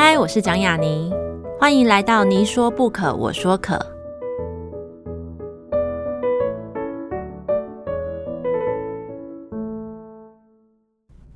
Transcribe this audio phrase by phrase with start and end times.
[0.00, 1.12] 嗨，我是蒋雅妮，
[1.58, 3.76] 欢迎来到你说不可，我说可。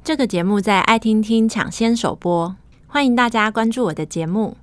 [0.05, 2.55] 这个节目在爱听听抢先首播，
[2.87, 4.57] 欢迎大家关注我的节目。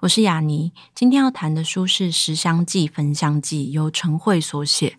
[0.00, 4.98] 我是雅妮，今天要谈的书是《十香记焚香记》，由陈慧所写。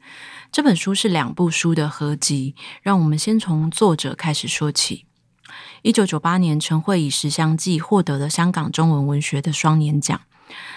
[0.53, 2.53] 这本书是两部书的合集，
[2.83, 5.07] 让我们先从作者开始说起。
[5.81, 10.21] 一九九八年，陈慧以《食香记》获得了香港中文文学的双年奖。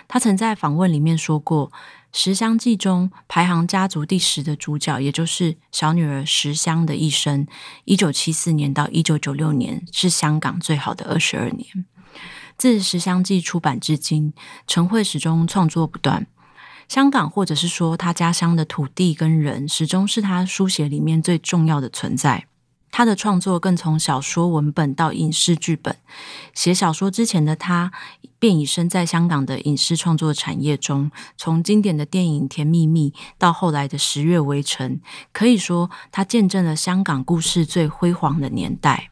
[0.09, 1.71] 他曾在访问里面说过，
[2.11, 7.47] 《食香记》中排行家族第十的主角，也就是小女儿食香的一生，
[7.85, 11.85] 一九七四年到一九九六年是香港最好的二十二年。
[12.57, 14.33] 自《食香记》出版至今，
[14.67, 16.27] 陈慧始终创作不断。
[16.89, 22.47] 香港，或者是说他家乡的土地跟人，始终是他书写里面最重要的存在。
[22.93, 25.97] 他的创作更从小说文本到影视剧本。
[26.55, 27.93] 写小说之前的他，
[28.39, 34.93] 便已身在香港的影视创作产业中，从经典的电影《甜蜜蜜》到后来的《十月围城》，
[35.33, 39.11] 可以说他见证了香港故事最辉煌的年代。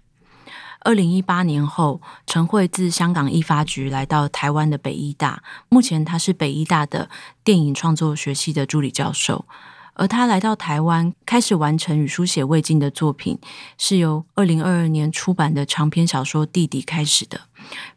[0.84, 7.08] 二零一八年后，陈慧自香港艺发局来到台湾的北医大，目前他是北医大的
[7.42, 9.46] 电影创作学系的助理教授。
[9.94, 13.38] 而他来到台湾，开始完成与书写未尽的作品，
[13.78, 17.40] 是由二零二二年出版的长篇小说《弟弟》开始的。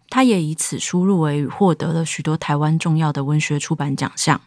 [0.10, 4.40] 他也以此书入围获得了许多台湾重要的文学出版奖项。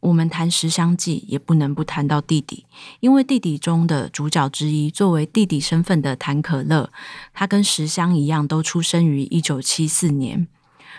[0.00, 2.64] 我们谈《十香记》，也不能不谈到弟弟，
[3.00, 6.90] 因为弟弟中的主角之一，作为弟弟身份的谭可乐，
[7.34, 10.46] 他跟石香一样，都出生于一九七四年。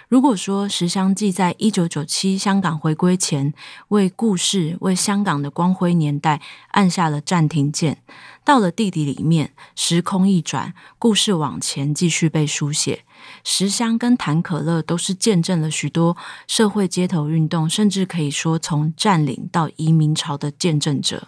[0.09, 3.53] 如果说《石香记》在一九九七香港回归前，
[3.89, 8.01] 为故事、为香港的光辉年代按下了暂停键，
[8.43, 13.05] 到了弟弟里面，时空一转，故事往前继续被书写。
[13.43, 16.17] 石香跟谭可乐都是见证了许多
[16.47, 21.27] 社会街头运动，甚至可以说从占领到移民潮的见证者。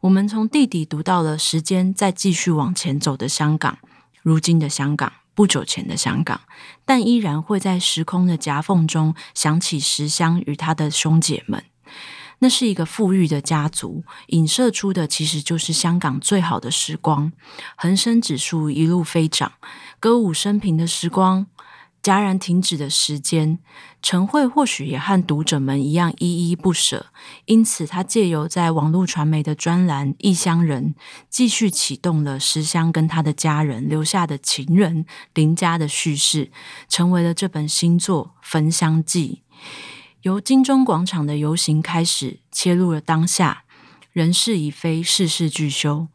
[0.00, 3.78] 我们从弟弟读到了时间在继续往前走的香港，
[4.20, 5.12] 如今的香港。
[5.40, 6.42] 不久前的香港，
[6.84, 11.64] 但依然会在时空的夹缝中想起石香与他的兄姐们。
[12.40, 17.32] 那是一个富裕的家族，影射出的其实就是香港最好的时光：
[17.74, 19.52] 恒生指数一路飞涨，
[19.98, 21.46] 歌舞升平的时光。
[22.02, 23.58] 戛然停止的时间，
[24.00, 27.06] 陈慧或许也和读者们一样依依不舍，
[27.44, 30.94] 因此他借由在网络传媒的专栏《异乡人》，
[31.28, 36.50] 继续启动了石香跟他的家人留下的情人林家的叙事，
[36.88, 39.42] 成为了这本新作《焚香记》。
[40.22, 43.64] 由金钟广场的游行开始，切入了当下，
[44.12, 46.08] 人事已非，事事俱休，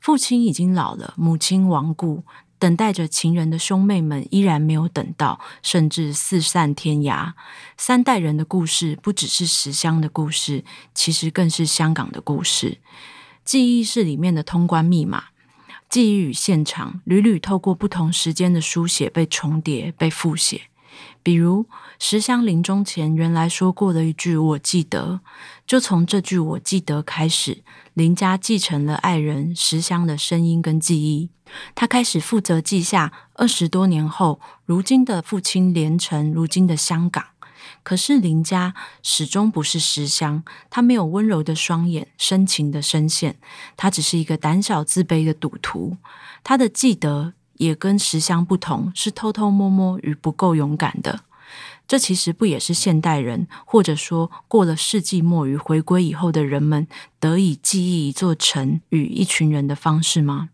[0.00, 2.24] 父亲已经老了，母亲亡故。
[2.60, 7.32] 等待着情人的兄妹们依然没有等到，甚至四散天涯。
[7.78, 10.62] 三代人的故事不只是石香的故事，
[10.94, 12.78] 其实更是香港的故事。
[13.46, 15.24] 记忆是里面的通关密码，
[15.88, 20.64] 记忆与现场屡屡透过不同时间的书写被重叠、被复写。
[21.22, 21.66] 比如
[21.98, 25.20] 石香临终前原来说过的一句“我记得”，
[25.66, 27.62] 就从这句“我记得”开始，
[27.94, 31.30] 林家继承了爱人石香的声音跟记忆。
[31.74, 37.24] 他开始负责记下二十多年后，如今的父亲连城，如今的香港。
[37.82, 43.36] 可是林家始终不是石香，他没有温柔的双眼，深情的声线，
[43.76, 45.96] 他只是一个胆小自卑的赌徒。
[46.42, 51.20] 他的记得也跟石香不同，是偷偷摸摸与不够勇敢的。
[51.88, 56.86] 这其实不也是现代人，或者说过了世纪末与回归以后的人们，
[57.18, 60.50] 得以记忆一座城与一群人的方式吗？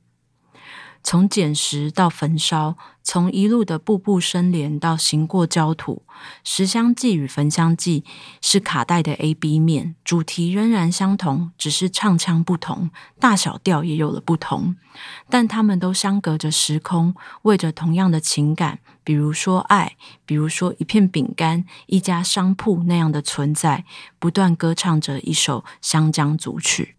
[1.06, 6.02] 从捡拾到焚烧，从一路的步步生莲到行过焦土，
[6.42, 8.00] 《食香记》与《焚香记》
[8.40, 12.90] 是卡带的 A、B 面，主题仍然相同，只是唱腔不同，
[13.20, 14.74] 大小调也有了不同，
[15.30, 23.84] 但他们都相隔着时空，为着同样的情感，比如说爱，比如说一片饼干、一家商铺那样的存在，
[24.18, 26.95] 不断歌唱着一首湘江组曲。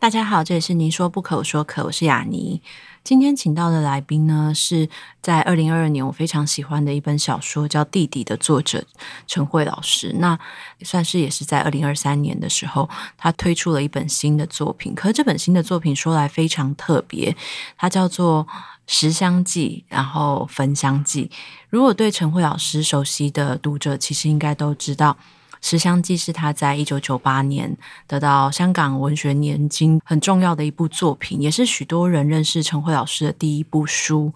[0.00, 2.62] 大家好，这里是您说不可，我说可，我是雅尼。
[3.02, 4.88] 今天请到的来宾呢，是
[5.20, 8.84] 在二零二二年我非常喜欢的一本小说叫《弟弟》的作者
[9.26, 10.14] 陈慧老师。
[10.20, 10.38] 那
[10.82, 14.94] 算是也是在二零二三年的时候，他推出了一本新的作品。
[14.94, 17.36] 可是这本新的作品说来非常特别，
[17.76, 18.46] 它叫做
[18.86, 21.24] 《食香记》，然后《焚香记》。
[21.70, 25.16] 如果对陈慧老师熟悉的读者，其实应该都知道。
[25.60, 27.76] 《食香记》是他在一九九八年
[28.06, 34.32] 得到香港文学年金很重要的一部作品，也是许多人认识陈慧老师的第一部书。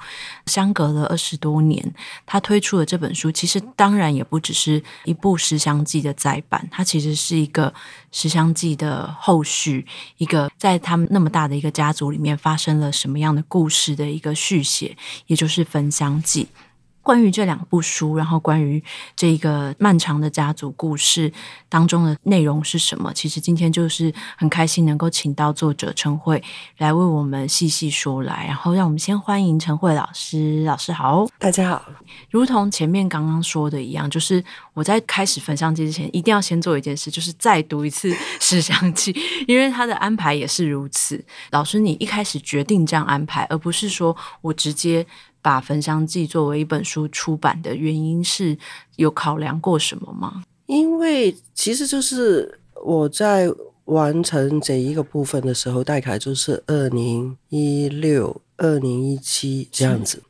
[0.46, 1.94] 相隔了二十多年，
[2.26, 7.70] 他推出的这本书，其实当然也不只是一部《食香记》的再版，它其实是一个
[8.10, 9.86] 《食香记》的后续，
[10.18, 14.96] 一个在他们那么大的一个家族里面发生了什么样的故事的一个续写，
[15.26, 16.44] 也就是《焚香记》。
[17.02, 18.82] 关于这两部书，然后关于
[19.16, 21.30] 这个漫长的家族故事
[21.68, 23.12] 当中的内容是什么？
[23.12, 26.42] 其实今天就是很开心能够请到作者陈慧
[26.78, 28.46] 来为我们细细说来。
[28.46, 31.82] 然后让我们先欢迎陈慧老师，老师好，大家好。
[32.30, 39.12] 如同前面刚刚说的一样，就是我在开始焚香记之前，一定要先做一件事，就是再读一次《食香记》，
[39.48, 41.22] 因为他的安排也是如此。
[41.50, 45.04] 老师，你一开始决定这样安排，而不是说我直接。
[45.42, 48.56] 把《焚香记》作为一本书出版的原因是
[48.94, 50.44] 有考量过什么吗？
[50.66, 53.50] 因为其实就是我在
[53.86, 60.22] 完成这一个部分的时候，大概就是二零一六、二零一七这样子。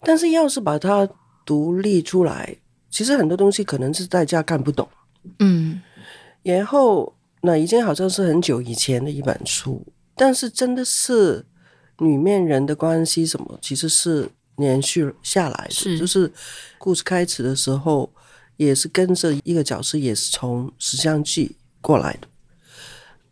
[0.00, 1.06] 但是要是把它
[1.44, 2.56] 独立出来，
[2.90, 4.88] 其实很多东西可能是大家看不懂。
[5.40, 5.82] 嗯，
[6.42, 11.44] 然后那已经好像是很久以前的一本书，但是真的是
[11.98, 14.30] 里面人的关系什么，其实是。
[14.56, 16.32] 连续下来的是就是
[16.78, 18.12] 故事开始的时候，
[18.56, 21.48] 也是跟着一个角色，也是从《石像记》
[21.80, 22.28] 过来的，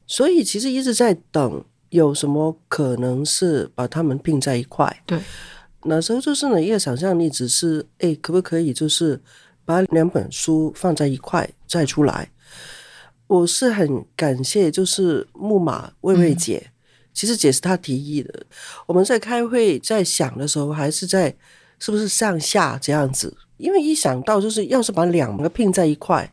[0.06, 5.02] 所以其实一直在等有什么可能是把他们并在一块。
[5.06, 5.20] 对，
[5.84, 9.20] 那时候就是呢，一个想象力只是，哎，可不可以就是
[9.64, 12.30] 把两本书放在一块再出来？
[13.28, 16.64] 我是很感谢，就是木马魏魏姐。
[16.66, 16.71] 嗯
[17.14, 18.47] 其实也是他提议的，
[18.87, 21.35] 我们在开会在想的时候，还是在
[21.79, 23.37] 是不是上下这样子？
[23.59, 26.32] 因为一想到就是要是把两个拼在一块，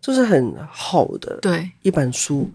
[0.00, 2.48] 就是很好的对一本书，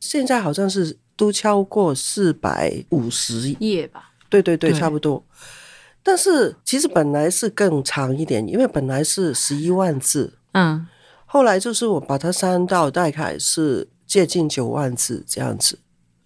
[0.00, 4.12] 现在好像是都超过四百五十页吧？
[4.30, 5.22] 对对对，对差不多。
[6.02, 10.86] 但是其实本来是更长一点，因为本来是十一万字，嗯，
[11.26, 15.78] 后来就是我把它删到大概是接近九万字这样子，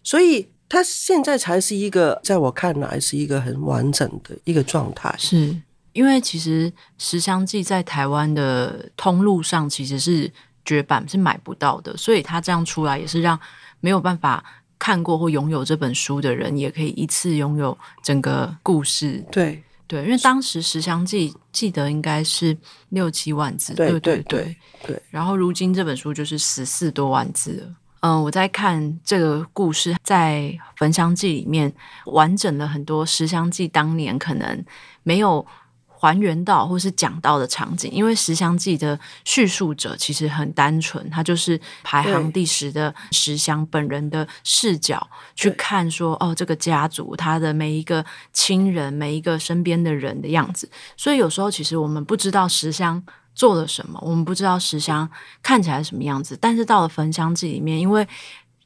[0.04, 0.48] 所以。
[0.68, 5.14] 它现在才是一个，在我看来是一个很完整的一个状态。
[5.18, 5.56] 是
[5.92, 10.30] 因为其实《十香记》在台湾的通路上其实是
[10.64, 13.38] 绝版，是买不到的，所以它这样出来也是让
[13.80, 14.44] 没有办法
[14.78, 19.24] 看过或拥有这本书的人，也可以一次拥有整个故事。
[19.30, 22.54] 对对，因为当时《十香记》记得应该是
[22.88, 24.56] 六七万字，对对对对对，
[24.88, 25.02] 对。
[25.10, 27.74] 然后如今这本书就是十四多万字了。
[28.06, 30.42] 嗯，我在看这个故事，在
[30.76, 31.74] 《焚香记》里面
[32.04, 34.64] 完整了很多《食香记》当年可能
[35.02, 35.44] 没有
[35.88, 45.04] 还原到或是讲到的场景，因为《食香记》的叙述者其实很单纯，他就是排行第十的食香本人的视角
[45.34, 53.02] 去看说，哦，这个家族他的每一个亲人、每一个身边的人的样子，所以有时候其实我们不知道食香。
[53.36, 54.00] 做了什么？
[54.02, 55.08] 我们不知道石香
[55.42, 58.08] 看起来什么样子，但是到了焚香记里面，因为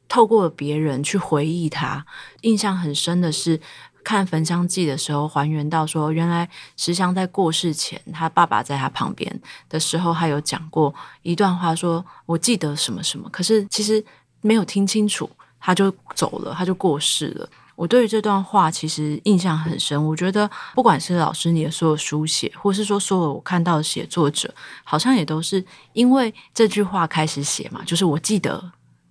[0.09, 2.07] 透过了别人去回忆他，
[2.41, 3.61] 印象很深的是
[4.03, 14.03] 看焚香记的时候，还原到说，原来石香在过世前，他爸爸在他旁边的时候，他有讲过一段话，说我记得什么什么，可是其实
[14.41, 15.29] 没有听清楚，
[15.61, 17.49] 他就走了，他就过世了。
[17.81, 20.07] 我对于这段话其实印象很深。
[20.07, 27.83] 我觉得，不管是老师你的所有书写，或是说所有我看到的写作者，好像也都是因为这句话开始写嘛。
[27.87, 28.71] 就是我记得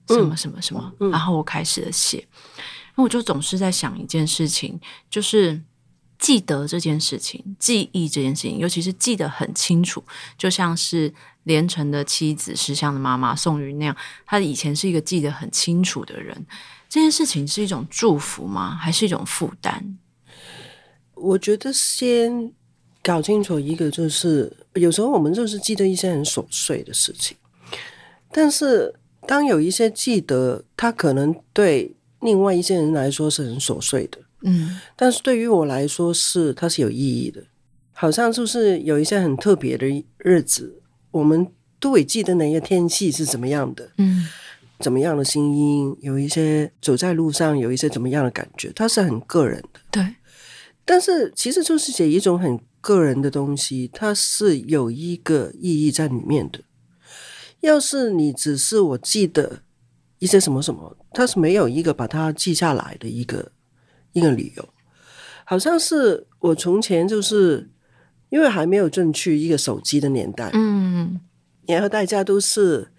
[0.10, 2.24] 什么什么什么，然后我开始了写。
[2.94, 5.60] 那我就总是在想一件事情，就是
[6.20, 10.04] 记得这件事情，记忆这件事情，尤其是记得很清楚，
[10.38, 11.12] 就像是
[11.46, 13.98] 连城的妻子石像的妈妈宋云那样，
[14.28, 16.46] 她以前是一个记得很清楚的人。
[16.90, 18.76] 这件事情是一种祝福吗？
[18.76, 19.96] 还是一种负担？
[21.14, 22.52] 我觉得先
[23.04, 27.38] 搞清楚一个，就是有时候我们就是记得一些很琐碎的事情，
[28.32, 28.96] 但是
[29.28, 37.44] 当有一些记得，它可能对另外一些人来说是很琐碎的，嗯，但是对于我来说是它是有意义的。
[37.92, 39.86] 好像就是有一些很特别的
[40.18, 40.82] 日子，
[41.12, 41.46] 我们
[41.82, 44.26] 都会记得那个天气是怎么样的，嗯。
[44.80, 49.80] 怎么样的声音，有一些走在路上有一些怎么样的感觉，它是很个人的。
[49.92, 50.16] 对，
[50.86, 56.62] 但是其实就是写一种很个人的东西，它是有一个意义在里面的。
[57.60, 59.64] 要是你只是我记得
[60.20, 63.52] 一些什么什么，它是没有一个把它记下来的一个
[64.14, 64.70] 一个理由。
[65.44, 67.70] 好像是我从前就是
[68.30, 71.20] 因为还没有进去一个手机的年代，嗯，
[71.68, 72.94] 然后大家都是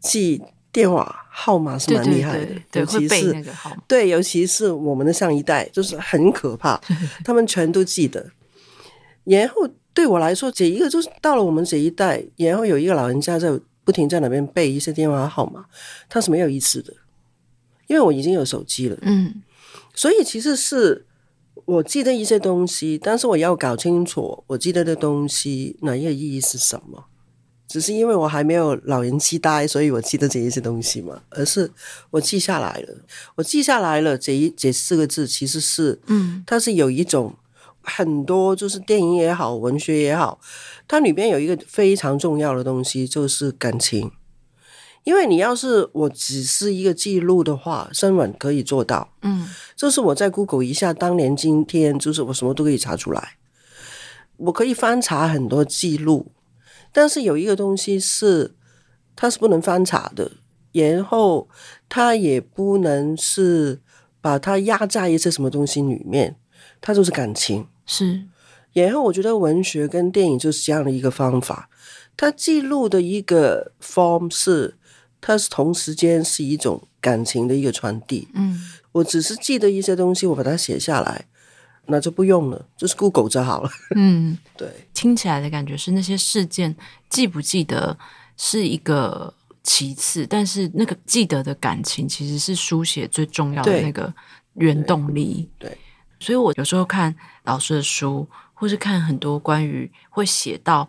[0.00, 0.40] 记
[0.76, 3.44] 电话号码是蛮厉害的，对，尤其是
[3.88, 6.80] 对，尤其是我们的上一代就是很可怕，
[7.24, 8.30] 他们全都记得。
[9.24, 13.58] 然后对我来说，这一个就是到了我们这一代，然后有一个老人家在。
[13.86, 15.64] 不停在那边背一些电话号码，
[16.08, 16.92] 他是没有意思的，
[17.86, 18.98] 因为我已经有手机了。
[19.02, 19.40] 嗯，
[19.94, 21.06] 所以其实是
[21.64, 27.04] 我记得一些东西，但是我要搞清楚我记得的东西哪一个意义是什么。
[27.66, 31.70] 只是因为我还没有老人痴呆，所以我记得这一些东西嘛，而是
[32.10, 32.94] 我记下来了。
[33.34, 37.34] 我记下来了这一这四个字，其实是嗯，它是有一种。
[37.88, 40.40] 很多就是电影也好，文学也好，
[40.88, 44.10] 它里边有一个非常重要的东西，就是感情。
[45.04, 53.36] 因为你要是我只是一个记录的话，新闻可以做到，嗯，就是我在 Google 一下，当年今天，就是我什么都可以查出来，
[54.38, 56.32] 我可以翻查很多记录。
[56.96, 58.54] 但是有一个东西是，
[59.14, 60.32] 它是不能翻查的，
[60.72, 61.46] 然后
[61.90, 63.82] 它也不能是
[64.22, 66.36] 把它压在一些什么东西里面，
[66.80, 67.66] 它就是感情。
[67.84, 68.22] 是，
[68.72, 71.68] 然后我觉得文学跟电影就是这样的一个方法，
[72.16, 74.78] 它记录的一个 form 是，
[75.20, 78.28] 它是同时间是一种感情的一个传递。
[78.32, 78.58] 嗯，
[78.92, 81.26] 我只是记得一些东西，我把它写下来，
[81.86, 83.70] 那就不用了，就是 Google 就好了。
[83.94, 86.74] 嗯， 对，听起来的感觉是那些事件
[87.08, 87.96] 记不记得
[88.36, 94.12] 是一个其次，但是那个记得的感情其实是书写最重要的那个
[94.54, 95.48] 原动力。
[95.58, 95.70] 对。
[95.70, 95.78] 对
[96.18, 97.14] 所以，我有时候看
[97.44, 100.88] 老师的书，或是看很多关于会写到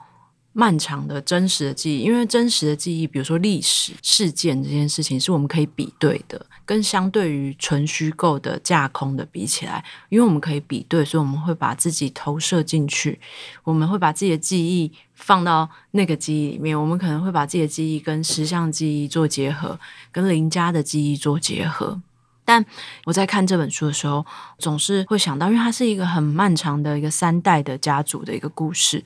[0.60, 13.20] 漫长的真实的记忆，因为真实的记忆，比如说历史事件这件事情，是我们可以比对的，跟相对于纯虚构的架空的比起来，因为我们可以比对，所以我们会把自己投射进去，
[13.64, 19.80] 我们会把自己的记忆放到那个记忆里面，我们可能会把自己的记忆跟实像记忆做结合，
[20.12, 22.02] 跟邻家的记忆做结合。
[22.44, 22.66] 但
[23.06, 24.26] 我在看这本书的时候，
[24.58, 29.04] 总是会想到，因为它是一个很漫长的一个三代的家族的一个故事，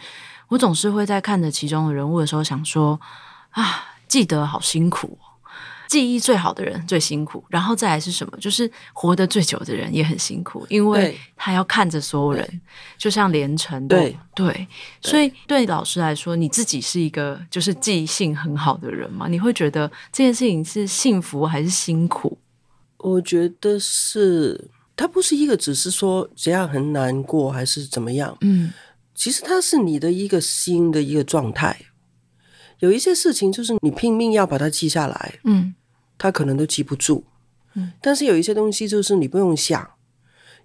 [0.52, 3.00] 我总是会在看着其中的人物的时候想说：
[3.52, 5.40] 啊，记得好辛苦哦，
[5.88, 8.38] 记忆最好的人最辛苦，然后再来是什么？
[8.38, 12.62] 就是活得最久的人也很辛苦，因为他要看着所有人，
[12.98, 13.96] 就像连城的。
[13.96, 14.68] 对对，
[15.02, 19.30] 所以对老师来说，你自己是一个就是记性很好的人吗？
[19.30, 22.38] 你会觉得这件事情是幸福还是辛苦？
[22.98, 28.72] 我觉得是，它不是一个只是说这样很难过还是怎么样，嗯，
[29.14, 31.78] 其实它是你的一个心的一个状态。
[32.80, 35.76] 有一些事情就是你拼命要把它记下来，嗯，
[36.18, 37.24] 它可能都记不住，
[37.76, 39.92] 嗯，但是有一些东西就是你不用想，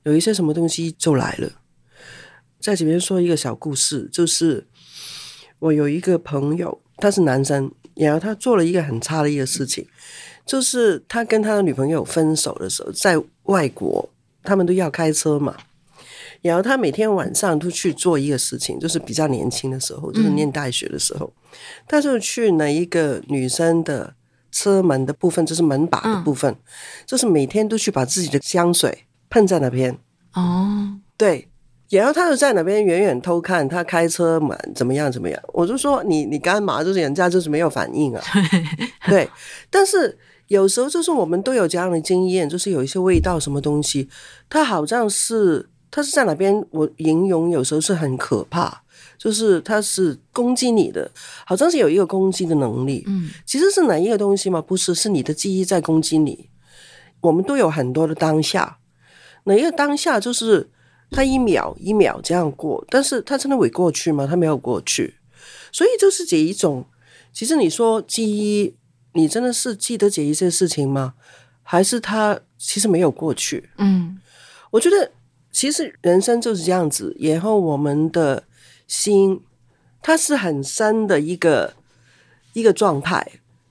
[0.05, 1.53] 有一些什么东西就来了。
[2.59, 4.67] 在这边说一个小故事，就是
[5.59, 9.87] 我有一个朋友，他是男生，然后他做了一个很差的一个事情。
[10.47, 14.09] 就是他跟他的女朋友分手的时候，在外国，
[14.43, 15.57] 他们都要开车嘛。
[16.47, 24.15] 然后他每天晚上都去做一个事情，就是比较年轻的时候，就是念大学的时候，嗯、他就去那一个女生的
[24.51, 26.59] 车门的部分，就是门把的部分，嗯、
[27.05, 29.99] 就是每天都去把自己的香水喷在那边。
[30.35, 31.49] 哦，对。
[31.89, 35.41] 然后他就在那边远远偷看他开车门怎么样怎么样。
[35.53, 36.83] 我就说你你干嘛？
[36.83, 38.23] 就是人家就是没有反应啊。
[39.09, 39.29] 对，
[39.71, 40.19] 但是。
[40.49, 44.09] 有时候就是我们都有这样的经验，就是有一些味道，什么东西，
[44.49, 46.63] 它好像是它是在哪边？
[46.73, 48.83] 我形容有时候是很可怕，
[49.17, 51.11] 就是它是攻击你的，
[51.47, 53.03] 好像是有一个攻击的能力。
[53.07, 54.61] 嗯，其实是哪一个东西吗？
[54.61, 56.51] 不是，是你的记忆在攻击你。
[57.23, 58.77] 我们都有很多的当下，
[59.45, 60.69] 哪一个当下就是
[61.11, 64.27] 它一秒一秒这样过，但是它真的会过去吗？
[64.29, 65.15] 它没有过去，
[65.73, 66.85] 所以就是这一种。
[67.33, 68.77] 其实你说记忆。
[69.13, 71.15] 你真的是记得这一些事情吗？
[71.63, 73.71] 还是他其实没有过去？
[73.79, 74.21] 嗯，
[74.71, 75.11] 我觉得
[75.57, 77.17] 其实人生就是这样子。
[77.19, 78.45] 然后我们的
[78.87, 79.41] 心，
[80.03, 81.73] 它是很深的一个
[82.53, 83.27] 一个状态，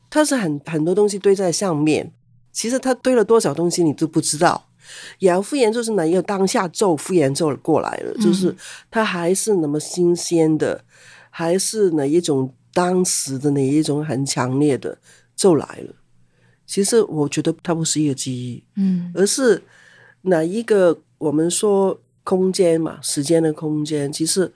[0.09, 2.11] 它是很很多东西堆在上面。
[2.51, 4.67] 其实它堆了多少东西你都不知道。
[5.19, 8.55] 然后复原就是哪一个当下就复原就过来了，就是
[8.89, 10.83] 它还是那么新鲜的，
[11.29, 14.97] 还是哪一种当时的哪一种很强烈的。
[15.35, 15.93] 就来了，
[16.65, 19.61] 其实我觉得它不是一个记忆，嗯，而是
[20.21, 24.11] 哪一个我们说空间嘛，时间的空间。
[24.11, 24.51] 其实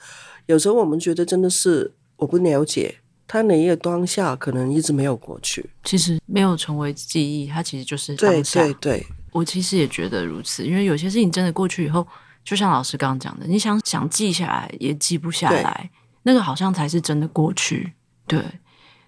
[0.48, 2.96] 有时候我们觉得真的是我不了解
[3.28, 5.70] 它哪一个当下，可能一直没有过去。
[5.84, 8.63] 其实没有成为记忆，它其实就是当下。
[8.63, 12.06] 对对对，我其实也觉得如此，因为有些事情真的过去以后，
[12.44, 15.89] 就像老师刚刚讲的，你想想记下来也记不下来，
[16.24, 17.94] 那个好像才是真的过去。
[18.25, 18.44] 对。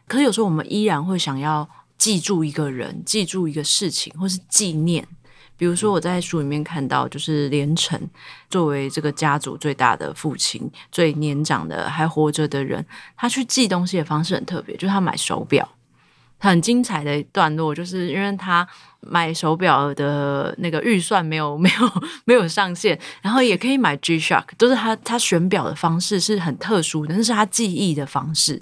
[0.08, 1.68] 可是有时候我们依然会想要
[1.98, 5.08] 记住一个人，记住一个事情，或是纪念。
[5.62, 7.96] 比如说我在书里面看到，就是连城
[8.50, 12.84] 作为这个家族最大的父亲，最年长的还活着的人，
[13.16, 15.70] 他去寄东西的方式很特别，就是他买手表。
[16.40, 18.68] 很精彩的段落，就是因为他
[19.02, 28.60] 买手表的那个预算没有 没有没有上限，然后也可以买 G-Shock，都是他他选表的方式是很特殊的，那是他记忆的方式，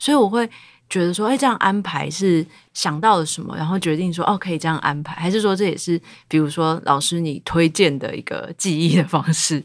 [0.00, 0.50] 所以我会。
[0.90, 2.44] 觉得说，哎，这样安排是
[2.74, 9.62] 想到了什么，然后决定说，哦，可以这样安排，还是说这也是，比如说老师你推荐的一个记忆的方式？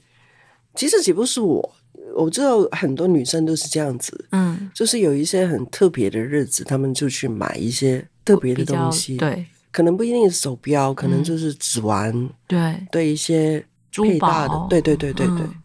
[0.75, 1.75] 其实，岂不是我，
[2.15, 15.37] 我知道很多女生都是这样子，嗯，就是有一些很特别的日子，她们就去买一些特别的东西，对，可能不一定是手表，可能就是指环，嗯、对，对一些珠宝，对对对对对。
[15.37, 15.55] 嗯、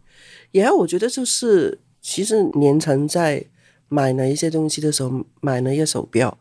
[0.53, 3.45] 然后我觉得就是，其实年成在。
[3.93, 6.39] 买了一些东西的时候，买了一个手表，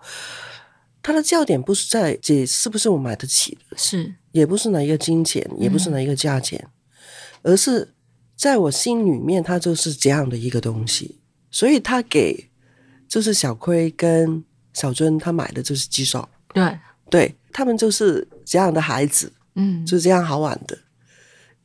[1.03, 6.65] 它的焦点不是在这是不是我买得起的，是也不是哪一个金钱，也不是哪一个价钱，
[7.43, 7.93] 嗯、而是
[8.37, 11.19] 在我心里面，它就是这样的一个东西。
[11.51, 12.49] 所以他给
[13.09, 16.79] 就是小亏跟小尊他买的就是 G-Shock，对
[17.11, 20.79] 对，他们就是这样的孩子，嗯，就这样好玩的。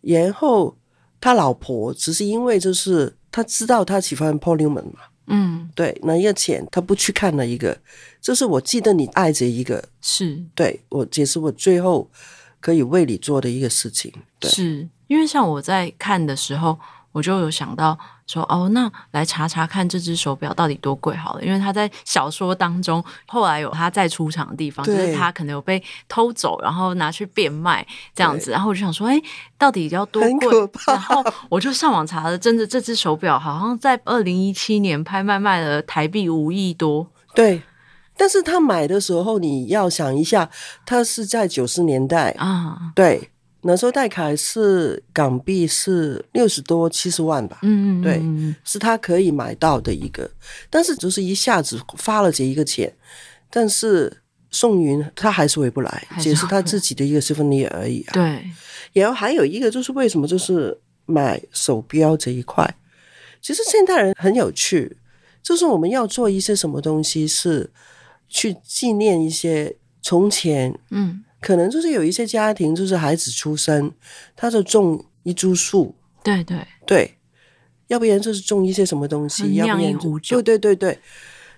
[0.02, 0.76] 然后
[1.22, 5.00] 他老婆只是因为就是他知道他喜欢 Newman 嘛。
[5.28, 7.78] 嗯，对，那一个钱他不去看了一个，
[8.22, 10.44] 就是我记得你爱着一个，是。
[10.54, 12.10] 对我，也是我最后
[12.60, 14.14] 可以为你做的一个事情。
[14.40, 16.78] 对，是因为像我在看的时候，
[17.16, 17.98] 我就有想到。
[18.28, 29.22] 说哦，那来查查看这只手表到底多贵好了，因为他在小说当中后来有他再出场的地方，就是他可能有被偷走，然后拿去变卖这样子，然后我就想说，哎，
[29.60, 30.50] 到底要多贵？
[30.88, 37.06] 然后我就上网查了，真的这只手表好像在二零一七年拍卖卖了台币五亿多。
[37.36, 37.62] 对，
[38.18, 40.50] 但是他买的时候你要想一下，
[40.84, 43.30] 他是在九十年代啊，对。
[43.68, 50.30] 那时候戴凯是港币是六十多七十万吧，嗯嗯，对，是他可以买到的一个，
[50.70, 52.94] 但是就是一下子发了这一个钱，
[53.50, 58.14] 但是宋云他还是回不来，只是他自己的一个 souvenir 而已啊。
[58.14, 58.46] 对，
[58.94, 62.72] 然后还有一个就是为什么就是买手表这一块，
[63.42, 64.96] 其实现代人很有趣，
[65.42, 67.72] 就是我们要做一些什么东西是
[68.30, 71.24] 去纪念一些从前，嗯。
[71.46, 73.92] 可能就是有一些家庭，就是孩子出生，
[74.36, 77.18] 他就种一株树，对对对，
[77.86, 81.00] 要不然就是种一些什么东西，要不然就对对对对。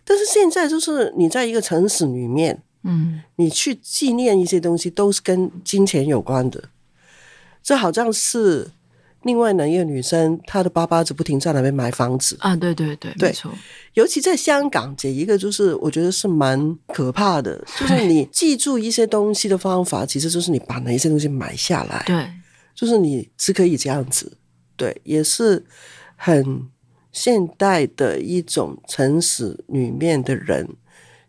[0.03, 6.65] 但是现在就是你在一个城市里面，嗯，你去纪念一些东西，都是跟金钱有关的，
[7.63, 8.71] 这好像是。
[9.23, 13.51] 另外呢，一个女生，她的爸爸就不停在那边买房子啊，对对对，对，没错。
[13.93, 22.29] 尤其在香港，这一个就是我觉得是蛮可怕的，就是你记住一些东西的方法，其实就是你把那一些东西买下来，对，
[22.75, 24.31] 就是你是可以这样子，
[24.75, 25.65] 对，也是
[26.15, 26.67] 很
[27.11, 30.69] 现代的一种城市里面的人，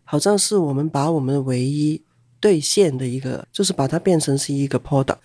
[0.03, 2.01] 好像是我们把我们的唯一
[2.39, 5.17] 兑现的一个，就是把它变成是一个 product。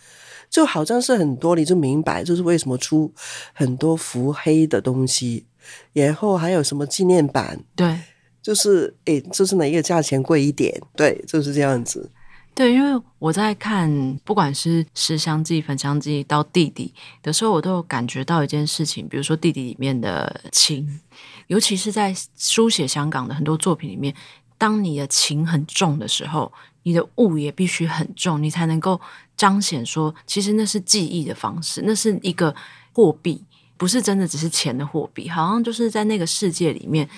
[0.55, 3.13] 就好像是很多，你就明白，就是为什么出
[3.53, 5.45] 很多伏黑的东西，
[5.93, 7.99] 然后还有什么纪念版，对，
[8.41, 12.09] 就是诶，就是哪一个价钱贵一点，对，就是这样子。
[12.55, 21.01] 对，因为我在看，不管是《诗香记》《焚香记》到弟弟的时候，我都有感觉到一件事情，比如说弟弟里面的情，
[21.49, 24.15] 尤其是在书写香港的很多作品里面，
[24.57, 26.53] 当你的情很重的时候。
[26.87, 29.01] 你的物也必须很重，你才能够
[29.37, 32.55] 彰显说，其实那是记忆的方式，那是一个
[32.93, 33.43] 货币，
[33.77, 35.29] 不是真的只是钱的货币。
[35.29, 37.09] 好像就是在那个世界里面，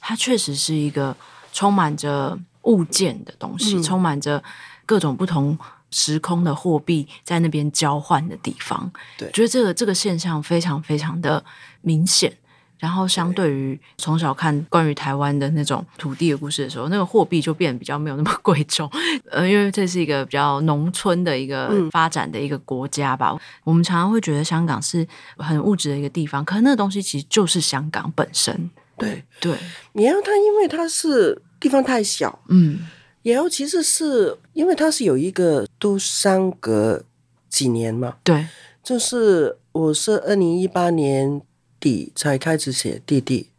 [0.00, 1.16] 它确实是一个
[1.52, 4.42] 充满着物件的东西，嗯、充满着
[4.86, 5.58] 各种不同
[5.90, 8.90] 时空的货币在那边交换的地方。
[9.18, 11.44] 对，觉得这个这个现象非常非常的
[11.80, 12.36] 明显。
[12.78, 18.90] 然后，相对于从小看关于台湾的那种土地的故事的时候，那个货币就变得比较没有那么贵重。
[19.30, 23.30] 呃，因为这是一个比较农村的一个发展的一个国家吧。
[23.32, 25.06] 嗯、我们常常会觉得香港是
[25.38, 28.70] 很物质的一个地方，可是那个东西其实就是香港本身。
[28.96, 29.56] 对对，
[29.94, 32.80] 你要它，因为它是地方太小，嗯，
[33.22, 37.02] 然后其实是因为它是有一个都相隔
[37.48, 38.46] 几年嘛，对，
[38.84, 41.42] 就是我是二零一八年
[41.84, 43.50] 底才开始写弟弟，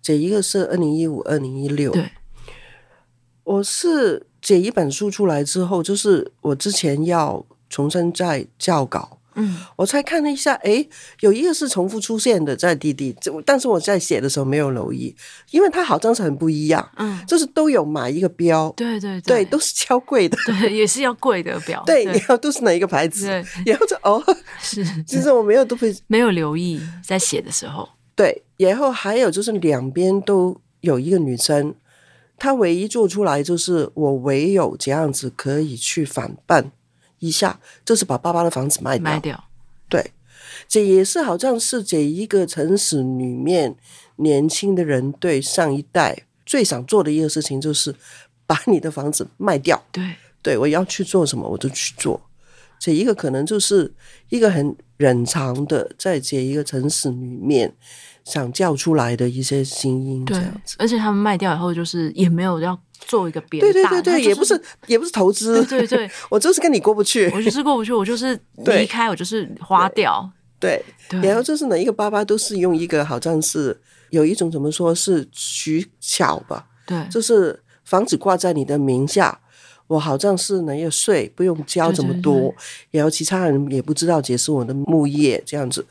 [0.00, 2.10] 这一个是二零一五、二零一六，对，
[3.44, 9.18] 我是写一本书出来之后，就是我之前要重新再校稿。
[9.34, 10.86] 嗯，我才看了一下，哎，
[11.20, 15.14] 有一个是重复出现的，在弟弟，但是我在写的时候没有留意，
[15.50, 24.22] 因为它好像是很不一样，嗯，就是都有买一个标，对对对，对，都是超贵的，对，也是要贵的标，对，然后都是哪一个牌子，对，然后就哦，
[24.60, 31.74] 是，其实我没有都会没有留意在写的时候，对，然后还有就是两边都有一个女生，
[32.38, 36.70] 她唯一做出来就是我唯有这样子可以去反叛。
[37.24, 39.44] 一下就是把爸爸的房子卖掉，卖掉，
[39.88, 40.12] 对，
[40.68, 43.74] 这也是好像是这一个城市里面
[44.16, 47.94] 年轻的人对上一代最想做的一个事情，就是
[48.46, 49.82] 把你的房子卖掉。
[49.90, 52.20] 对，对我要去做什么我就去做，
[52.78, 53.92] 这一个可能就是
[54.28, 57.74] 一个很忍藏的，在这一个城市里面
[58.24, 60.76] 想叫出来的一些声音，这样子。
[60.78, 62.78] 而且他们卖掉以后，就是也没有要。
[63.00, 70.28] 做一个别的，对对对对，就是、也不是也不是投资，对 对对， 我就是跟你过不去， 我就是过不去，我就是离开，我就是花掉，
[70.58, 70.82] 对，
[71.22, 73.78] 然后就是哪一个爸爸都是用一个好像是
[74.10, 79.40] 有一种怎么说是取巧吧，对，就是房子挂在你的名下，
[79.88, 82.40] 我好像是能有税不用交这么多，对。
[82.40, 82.54] 对对，
[82.92, 85.84] 然后其他人也不知道解释我的木业这样子。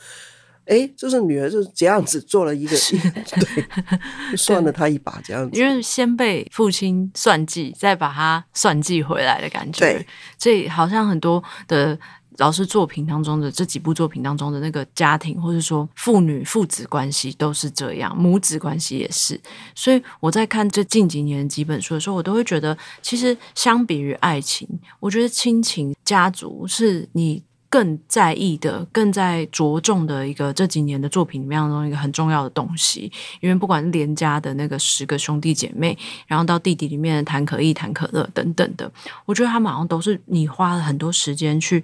[0.65, 2.75] 哎，就是女儿就是这样子做了一个，
[3.37, 9.79] 对，算了他一把这样子，因为先被父亲算计，再把他算计回来的感觉。
[9.79, 10.07] 对，
[10.39, 11.99] 所以好像很多的
[12.37, 19.39] 老师作品当中的这几部作品当中的那个家庭，或者说父女父子关系都是这样，母子关系也是。
[19.75, 24.67] 所以我在看这近几年几本书的时候，我都会觉得，其实相比于爱情，
[25.01, 27.43] 我觉得亲情、家族是你。
[27.73, 38.91] 更在意的、更在着重的一个这几年的作品里面当中一个很重要的东西，因为不管是连家的那个十个兄弟姐妹，然后到弟弟里面的谭可意、谭可乐等等的，
[39.25, 41.83] 我觉得他们好像都是你花了很多时间去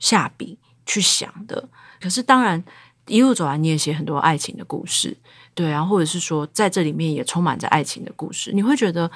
[0.00, 1.68] 下笔去想的。
[2.00, 2.60] 可是当然
[3.06, 5.16] 一路走来，你也写很多爱情的故事，
[5.54, 9.08] 对啊，或者是说在这里面也充满着爱情的故事，你会觉得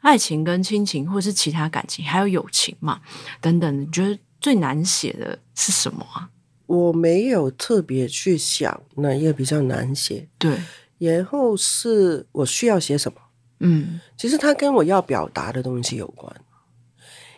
[0.00, 3.00] 爱情跟亲情，或者是其他感情，还有友情嘛
[3.40, 4.18] 等等，你觉得？
[4.40, 6.30] 最难写的是什么啊？
[6.66, 10.28] 我没有特别去想哪一个比较难写。
[10.38, 10.58] 对，
[10.98, 13.18] 然后是我需要写什么？
[13.60, 16.30] 嗯，其实它跟我要表达的东西有关。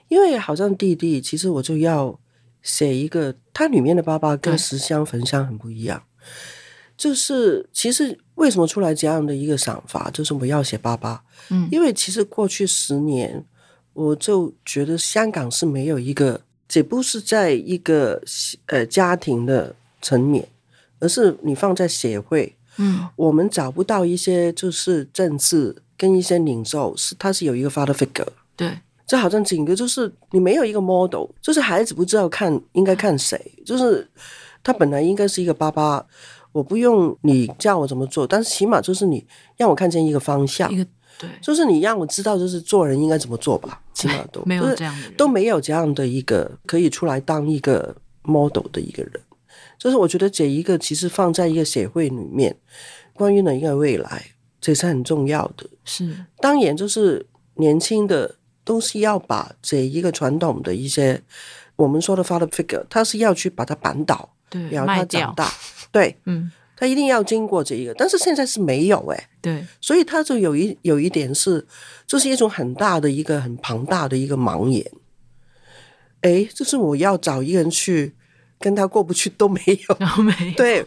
[0.08, 2.18] 因为好像弟弟，其实我就要
[2.60, 6.02] 写一个，它里面的爸爸跟十香焚香很不一样。
[6.96, 10.10] 就是其实为什么出来这样的一个想法？
[10.10, 11.22] 就是我要写爸爸。
[11.50, 13.46] 嗯，因为其实过去十年，
[13.92, 16.42] 我就觉得香港是没有一个。
[16.70, 18.22] 这不是在一个
[18.66, 20.46] 呃家庭的层面，
[21.00, 34.08] 而是你放在协会，嗯，我们找不到一些就是政治跟一些领袖是，他是有一个 father figure，对，这好像整个就是你没有一个 model，就是孩子不知道看应该看谁，就是
[34.62, 36.06] 他本来应该是一个爸爸，
[36.52, 40.70] 我不用你教我怎么做，但是起码就是你让我看见一个方向。
[41.20, 49.12] 对，就是你让我知道，就是做人应该怎么做吧，起码都没有这样的人，都没有这样的一个可以出来当一个 model 的一个人。
[49.78, 52.56] 就是我觉得这一个其实放在一个协会里面，
[53.12, 54.24] 关于哪一个未来，
[54.60, 55.66] 这是很重要的。
[55.84, 61.22] 是，当然就是年轻的都是要把这一个传统的一些
[61.76, 65.52] 我们说的 father figure，他是要去把它扳倒，对，然后他长大，
[65.92, 66.50] 对，嗯。
[66.80, 71.66] 他一定要经过这一个，但是现在是没有哎，对，所以他就有一有一点是，
[72.06, 74.90] 就是一种很大的一个很庞大的一个盲眼，
[76.22, 78.14] 哎，就是我要找一个人去
[78.58, 80.86] 跟他过不去都没有， 都没有，对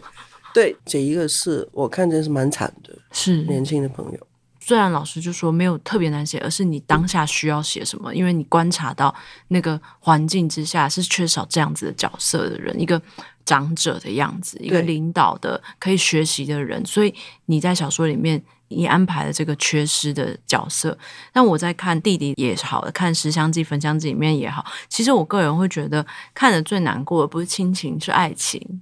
[0.52, 3.44] 对，这一个是我看见是蛮惨的，是。
[3.44, 4.26] 年轻的朋友。
[4.66, 9.14] 虽然老师就说没有特别难写，而是你当下需要写什么，因为你观察到
[9.48, 13.00] 那个环境之下是缺少这样子的角色的人，一个。
[13.46, 20.96] 长者的样子，一个领导的可以学习的人，所以你在小说里面你安排了这个缺失的角色。
[21.30, 28.80] 但我在看弟弟也好，看《十香记》《焚香记》里面也好，其实我个人会觉得看的最难过的不是亲情，是爱情，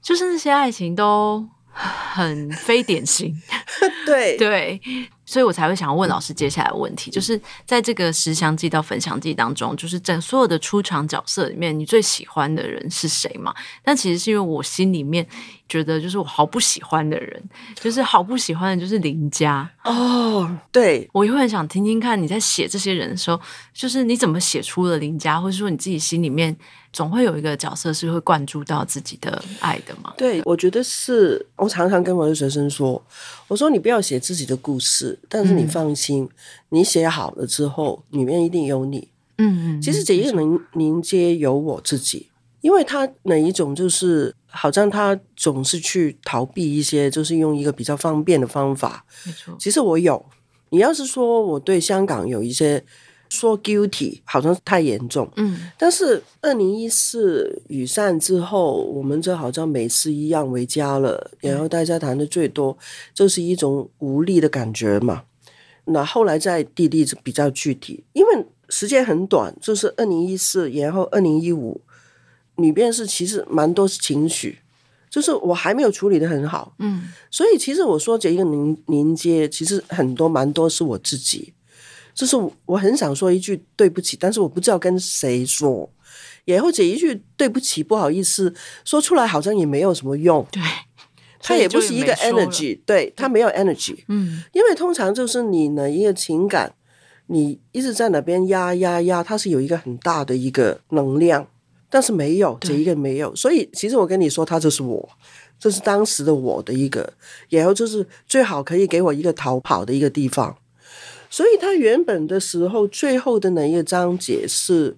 [0.00, 3.36] 就是那些爱情都很非典型。
[4.06, 4.80] 对 对，
[5.26, 13.54] 所以我才会想要问老师接下来的问题，就是在这个十香记到焚香记当中，就是整所有的出场角色里面，你最喜欢的人是谁嘛？
[13.82, 15.26] 但其实是因为我心里面
[15.68, 17.42] 觉得，就是我好不喜欢的人，
[17.74, 20.58] 就是好不喜欢的，就是林家哦。
[20.70, 23.40] 对，我也会很想听听看你在写这些人的时候，
[23.72, 26.56] 就是你怎么写出了林家，或者说你自己心里面。
[26.92, 30.14] 总会有一个角色是会灌注到自己的爱的嘛？
[30.16, 31.44] 对，我觉得是。
[31.56, 33.04] 我常常跟我的学生说
[33.48, 36.30] ：“我说你不要写自己的故事，但是你放心，嗯、
[36.70, 39.82] 你写好了之后，里面一定有你。”嗯嗯。
[39.82, 42.30] 其实这一个凝凝结有我自己，
[42.66, 49.04] 因为他哪一种就是好像他总是去逃避一些，就是用一个比较方便的方法。
[49.24, 49.54] 没错。
[49.56, 50.26] 其实我有，
[50.70, 52.84] 你要是说我对香港有一些。
[53.28, 62.78] 说 guilty 好像太严重，嗯，但是二零一四雨伞之后，我们就好像每次一样回家了，然后大家谈的最多
[63.12, 65.24] 就是一种无力的感觉嘛。
[65.86, 71.80] 那后来在弟弟比较具体，因为时间很短，就是二零一四，然后二零一五
[72.56, 74.58] 里边是其实蛮多是情绪，
[75.10, 81.52] 就是我还没有处理的很好，嗯，所以其实我说这一个凝凝结，其实很多蛮多是我自己。
[82.14, 85.92] 就是我很想说一句对不起，但是我不知道跟谁说，
[86.46, 88.54] 也或者一句对不起，不好意思
[88.86, 90.46] 说出来，好像也没有什么用。
[90.50, 90.62] 对，
[91.38, 94.02] 它也不是一个 energy，对，它没有 energy。
[94.08, 96.74] 嗯，因为通常就是你呢一个情感，
[97.26, 101.46] 你一直在那边压压压，它是有一个很大的一个能量，
[101.96, 105.08] 但是没有这一个没有，所以其实我跟你说，他就是我，
[105.58, 107.10] 这是当时的我的一个，
[107.48, 110.54] 然后就是最好可以给我一个逃跑的一个地方。
[111.30, 114.94] 所以他原本的时候，最后的那一个章节是，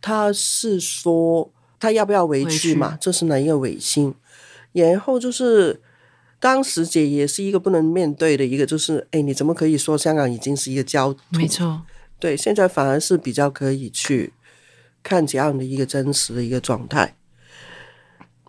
[0.00, 2.98] 他是说他要不要回去嘛？
[3.00, 4.12] 这是哪一个违心？
[4.72, 5.80] 然后就是
[6.40, 11.20] 当时姐也是一个不能面对的一个，就是哎，你怎么可以说香港已经是一个焦土？
[11.30, 11.82] 没错，
[12.18, 14.32] 对，现在反而是比较可以去
[15.02, 17.16] 看这样的一个真实的一个状态。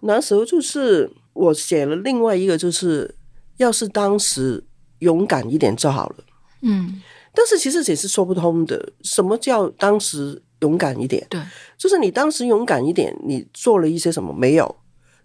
[0.02, 3.16] 那时候就是我写了另外一个，就是
[3.58, 4.64] 要是当时
[5.00, 6.18] 勇敢一点就好了。
[6.62, 7.02] 嗯。
[7.34, 8.92] 但是其实也是说不通的。
[9.04, 11.26] 什么叫当时勇敢一点？
[11.30, 11.40] 对，
[11.78, 14.34] 就是你当时勇敢一点，你做了一些什么？
[14.34, 14.76] 没有，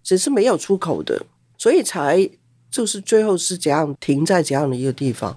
[0.05, 1.27] 只是没有出口的，
[1.59, 2.31] 所以才
[2.71, 5.37] 就是最后是怎样停在这样的一个地方。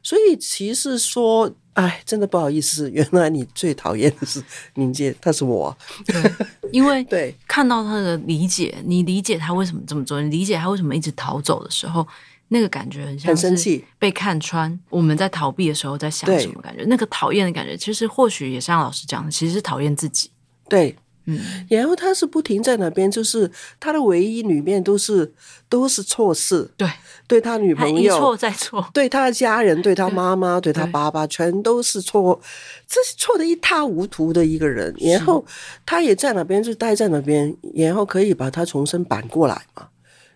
[0.00, 4.42] 所以其实说，哎，真的不好意思， 原来你最讨厌的是
[4.74, 5.76] 明杰，他是我。
[6.06, 6.32] 对，
[6.72, 12.06] 因为 对看到他的理解，你理解他为什么这么做，你理解他为什么一直逃走的时候。
[12.52, 16.82] 那个感觉很像是被看穿，我们在逃避的时候在想什么感觉？
[16.88, 20.28] 那个讨厌的感觉，其实或许也像老师讲的，其实是讨厌自己。
[20.68, 21.66] 对，嗯。
[21.68, 25.32] 然后他是不停在那边，就是他的唯一里面都是
[25.68, 26.70] 都是错事。
[26.76, 26.88] 对，
[27.26, 28.16] 对他女朋友。
[28.16, 30.80] 一错再错，对他的家人，对他妈妈，对，对。
[30.80, 32.40] 他爸爸，全都是错，
[32.86, 34.94] 这是错的一塌糊涂的一个人。
[35.00, 35.44] 然后
[35.84, 39.88] 他也在那边就待在那边，然后可以把他重新扳过来嘛。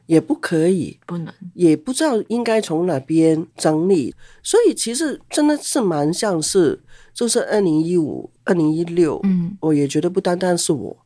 [0.07, 6.79] 也不可以，不能，也不知道应该从哪边整理，所以其实真的是蛮像是，
[7.15, 10.97] 就是二零一五、二零一六，嗯，我也觉得不单单是我，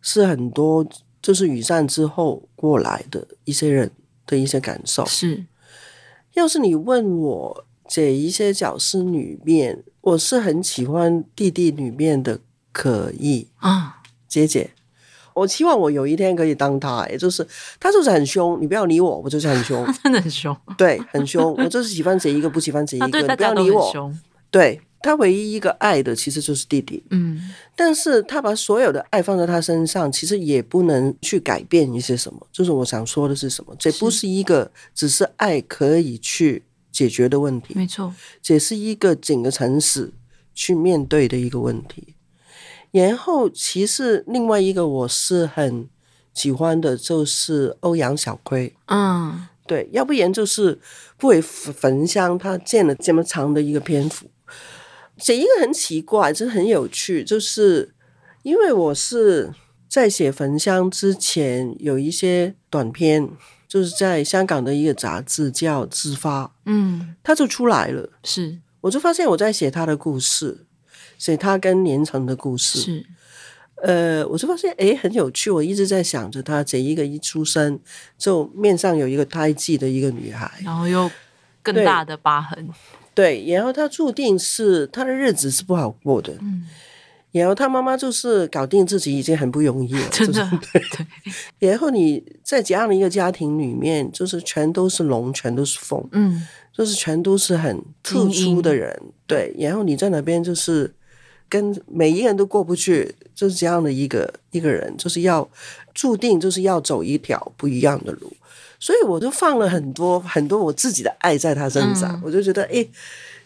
[0.00, 0.86] 是很多
[1.20, 3.90] 就是雨伞之后过来的一些人
[4.26, 5.04] 的一些感受。
[5.04, 5.44] 是，
[6.34, 12.38] 要是你问我这一些角色里面，我是很喜欢弟弟里面的
[12.70, 14.70] 可意啊，姐姐。
[15.32, 17.46] 我希望我有一天可以当他，也就是
[17.78, 21.54] 他就是很凶，你不要理我，我就是很凶， 他真的很凶，对，很凶。
[21.54, 24.12] 我就是喜欢谁一个，不喜欢谁一 个，你不要理我。
[24.50, 32.46] 对，他唯一一个爱的其实就是弟弟，嗯，但是他把所有的爱放在他身上，其实也不能去改变一些什么。
[32.52, 40.12] 就是我想说的是什么，这不是一个只是爱可以去解决的问题，没错，这是一个整个城市
[40.54, 42.14] 去面对的一个问题。
[42.90, 45.88] 然后，其实另外一个我是很
[46.34, 48.74] 喜欢的，就是欧阳小亏。
[48.86, 50.78] 嗯，对，要不然就是
[51.16, 54.26] 不为焚香，他建了这么长的一个篇幅。
[55.20, 57.94] 写一个很奇怪，就是很有趣，就是
[58.42, 59.52] 因为我是
[59.88, 63.28] 在写焚香之前有一些短篇，
[63.68, 70.66] 就是在香港的一个杂志叫《自发》，嗯，他就出来了，是，我就发现我在写他的故事。
[71.18, 73.06] 所以他跟连城的故事是，
[73.82, 75.50] 呃，我就发现哎很有趣。
[75.50, 77.78] 我一直在想着他这一个一出生
[78.16, 81.10] 就面上有一个胎记的一个女孩，然后又
[81.62, 82.66] 更大的疤痕，
[83.20, 86.66] 对，然后他注定是他的日子是不好过的，嗯，
[87.32, 90.42] 然后他妈妈就是搞定自己已经很不容易了， 真的。
[90.42, 90.82] 就是、对，
[91.58, 99.54] 对然后你在这样的一个家庭里面，就是全都是龙，全都是凤，嗯，就是全都是很特殊的人，对。
[99.58, 100.90] 然后你在那边就是
[101.48, 105.46] 跟每一个人都过不去，就是这样的一个一个人，就是要
[105.92, 108.32] 注定就是要走一条不一样的路。
[108.80, 112.84] 所以我就放了很多很多我自己的爱在他身上，嗯、我就觉得，哎，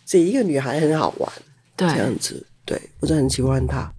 [0.07, 1.31] 这一个女孩很好玩，
[1.77, 2.47] 对，这样子。
[2.65, 3.93] 对，我就很喜欢她。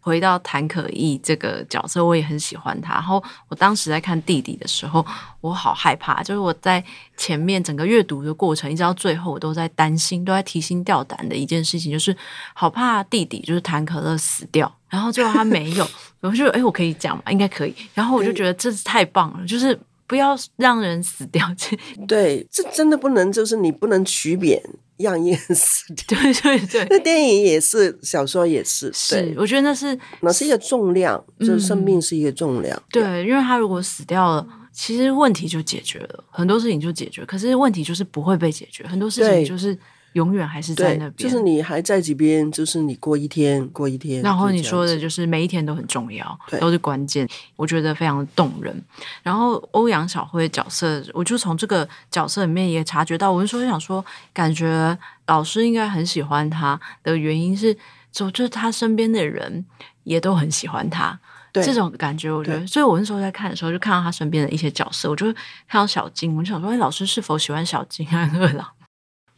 [0.00, 2.94] 回到谭可意这个角色，我也很喜欢他。
[2.94, 5.04] 然后我当时在看弟弟的时候，
[5.42, 6.82] 我好害怕，就是我在
[7.18, 12.16] 前面整个阅读的过程，一直到最后，我都在担心，都在提心吊胆的一件事情，就是
[12.54, 14.74] 好怕弟弟就是谭可乐死掉。
[14.88, 15.86] 然后最后他没有，
[16.20, 17.22] 我就哎，我可以讲吗？
[17.30, 17.74] 应该可以。
[17.92, 21.46] 然后我就觉得这是太棒了，就是不要让人死掉。
[22.08, 24.60] 对，这真的不能，就是你不能取扁。
[24.98, 32.82] 让一人死掉，对对对，那电影也是，小说也是，是，我觉得那是那是一个重量，嗯、就是生命是一个重量。
[32.90, 39.78] 对，因为他如果死掉了，其实问题就解决了，很多事情就解决，可是问题就是不会被解决，很多事情就是。
[40.14, 44.22] 永远还是在那边，就是你还在这边，就是你过一天过一天。
[44.22, 48.82] 然后你说的就是每一天都很重要，都是关键，我觉得非常的动人。
[49.22, 57.76] 然后欧阳小辉角色，我就从这个角色里面也察觉到，我就说想说，感觉老师应该很喜欢他的原因是，
[58.10, 59.64] 就就是他身边的人
[60.04, 61.18] 也都很喜欢他，
[61.52, 62.66] 对这种感觉，我觉得。
[62.66, 65.26] 所以我那时候在看的时候，就看到他身边的一些角色，我就
[65.68, 68.66] 看到小金，我就想说，哎，老师是否喜欢小金和二郎？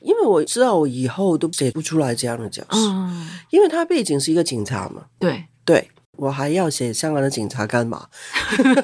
[0.01, 5.07] 因为我知道我以后都写不出来这样的角色，嗯，因为他背景是一个警察嘛。
[5.19, 8.09] 对对，我还要写香港的警察干嘛？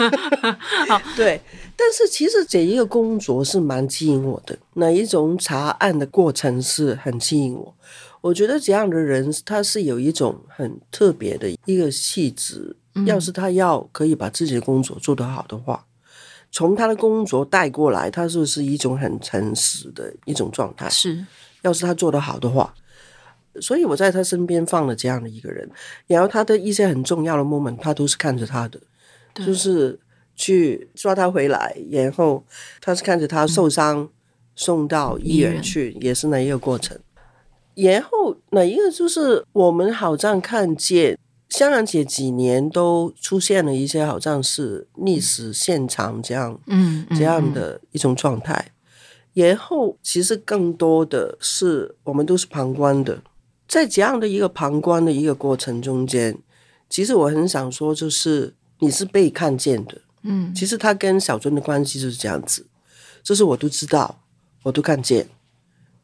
[0.89, 1.41] 好，对。
[1.77, 7.75] 但是其实这一个工作是蛮吸引我的，哪一种查案的过程是很吸引我。
[8.23, 15.85] 我觉得这样的人他是有一种很特别的一个气质，嗯，要是他要可以把自己的工作做得好的话。
[16.57, 20.89] 从他的工作带过来，他是不是一种很诚实的一种状态？
[20.89, 21.23] 是，
[21.61, 22.73] 要是他做得好的话，
[23.61, 25.71] 所以我在他身边放了这样的一个人，
[26.07, 28.81] 然后他的一些很重要的 moment，他都是看着他的，
[29.35, 30.01] 就是
[30.35, 32.43] 去抓他回来，然后
[32.81, 34.11] 他是看着他受伤、嗯、
[34.55, 36.99] 送到医院去，也是那一个过程。
[37.75, 41.19] 然后哪一个就是我们好像看见。
[41.49, 48.73] 香港姐几年都出现了一些好像是历史现场这样，嗯，这样的一种状态。
[49.33, 53.23] 然后其实更多的是我们都是旁观的，
[53.69, 56.37] 在这样的一个旁观的一个过程中间，
[56.89, 62.67] 其实我很想说，就是你是被看见的，嗯，其实他跟小尊的关系就是这样子，
[63.23, 64.19] 就是我都知道，
[64.63, 65.29] 我都看见，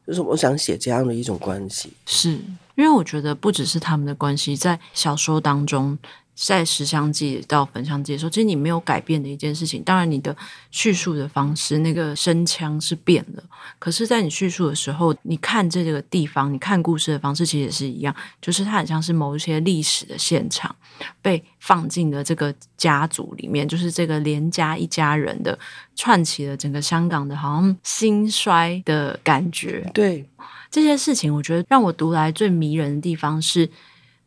[0.05, 2.39] 就是我想写这样的一种关系，是。
[2.75, 5.97] 因为我觉得不只是他们的关系，在小说当中，
[6.35, 9.83] 在《十香记》到《焚香记》的时候，其实你没有改变的一件事情。
[9.83, 10.35] 当然，你的
[10.71, 13.43] 叙述的方式，那个声腔是变了。
[13.77, 20.75] 可是，在你叙述的时候，你看这个地方，你看故事的方式，其实也是一样，就是它很像是某一些历史的现场
[21.21, 25.57] 被放进了这个家族里面，就是这个连家一家人的
[25.95, 29.87] 串起了整个香港的，好像兴衰的感觉。
[29.93, 30.27] 对。
[30.73, 33.69] 这些事情，我觉得让我读来最迷人的地方是，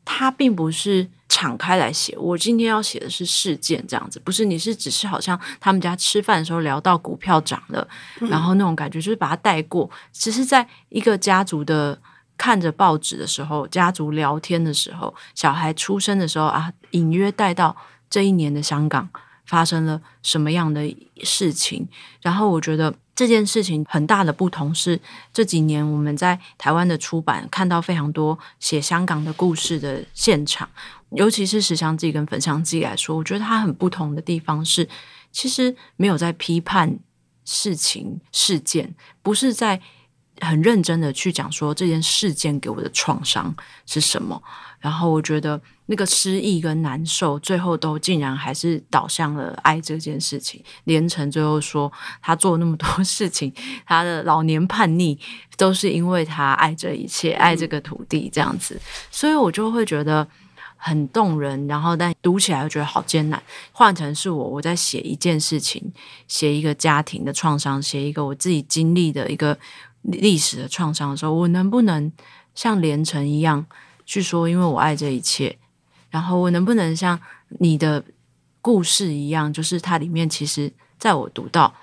[0.05, 2.17] 它并不是敞开来写。
[2.17, 7.89] 我今天要写的是事件，这样子，不是你是只是好像他们家吃饭的时候聊到股票涨了，
[8.21, 9.91] 嗯、然后那种感觉就是把它带过。
[10.13, 11.99] 只是在一个家族的
[12.39, 17.77] 看着报纸的时候，家族聊天的时候，小孩出生的时候啊，隐约带到
[18.09, 19.09] 这一年的香港
[19.47, 21.89] 发生了什么样的事情。
[22.23, 22.95] 然后我觉得。
[23.17, 25.01] 这件事情很大的不同是，
[25.33, 30.69] 这几年我们在台湾的出版看到非常多写香港的故事的现场，
[31.13, 34.87] 尤其是《十香记》跟《粉香记》来说，我觉得它很不同的地方是，
[35.33, 36.99] 其实没有在批判
[37.47, 39.81] 事情事件，不是在
[40.41, 43.55] 很认真的去讲说这件事件给我的创伤
[43.87, 44.43] 是什么。
[44.79, 50.63] 然后我觉得那个失意跟难受，最后都竟然还是导向了爱这件事情。
[50.85, 53.53] 连城最后说，他做那么多 事情，
[53.87, 55.19] 他的老年叛逆，
[55.57, 58.81] 都是因为他爱这一切，爱这个土地这样子。
[59.11, 60.29] 所以我就会觉得
[60.77, 61.67] 很动人。
[61.67, 63.43] 然后但读起来又觉得好艰难。
[63.73, 65.83] 换成是我，我在写一件事情，
[66.29, 69.59] 写一个家庭的创伤，写一个我自己经历的一个
[70.13, 72.11] 历史的创伤的时候，我能不能
[72.55, 73.67] 像连城一样？
[74.05, 75.59] 去说，因为我爱这一切，
[76.11, 77.21] 然后我能不能像
[77.59, 78.05] 你的
[78.63, 81.75] 故事一样，就是它里面其实在我读到，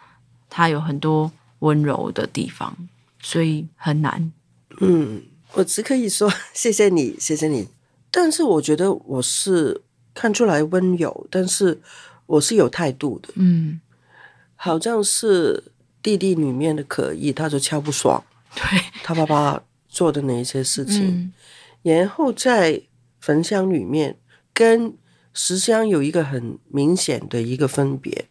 [0.50, 2.74] 它有很多温柔的地方，
[3.22, 4.32] 所以很难。
[4.80, 7.68] 嗯，我只可以说谢谢你，谢谢你。
[8.10, 9.82] 但是我觉得我是
[10.14, 11.82] 看出来温柔，但是
[12.26, 13.30] 我是有态度的。
[13.36, 13.82] 嗯，
[14.56, 15.62] 好像是
[16.04, 18.24] 弟弟里面的可意，他就敲不爽，
[18.54, 18.64] 对
[19.02, 21.08] 他爸爸做的哪一些事情。
[21.08, 21.34] 嗯
[21.82, 22.82] 然后在
[23.20, 24.18] 焚香里面，
[24.54, 24.94] 跟
[25.34, 28.30] 石香有一个很明显的一个分别。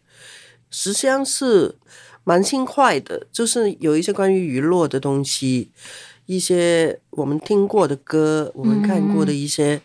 [0.71, 1.75] 石香是
[2.23, 5.69] 蛮轻快的，就是有一些关于娱乐的东西，
[6.25, 9.79] 一些我们听过的歌，我们看过的一些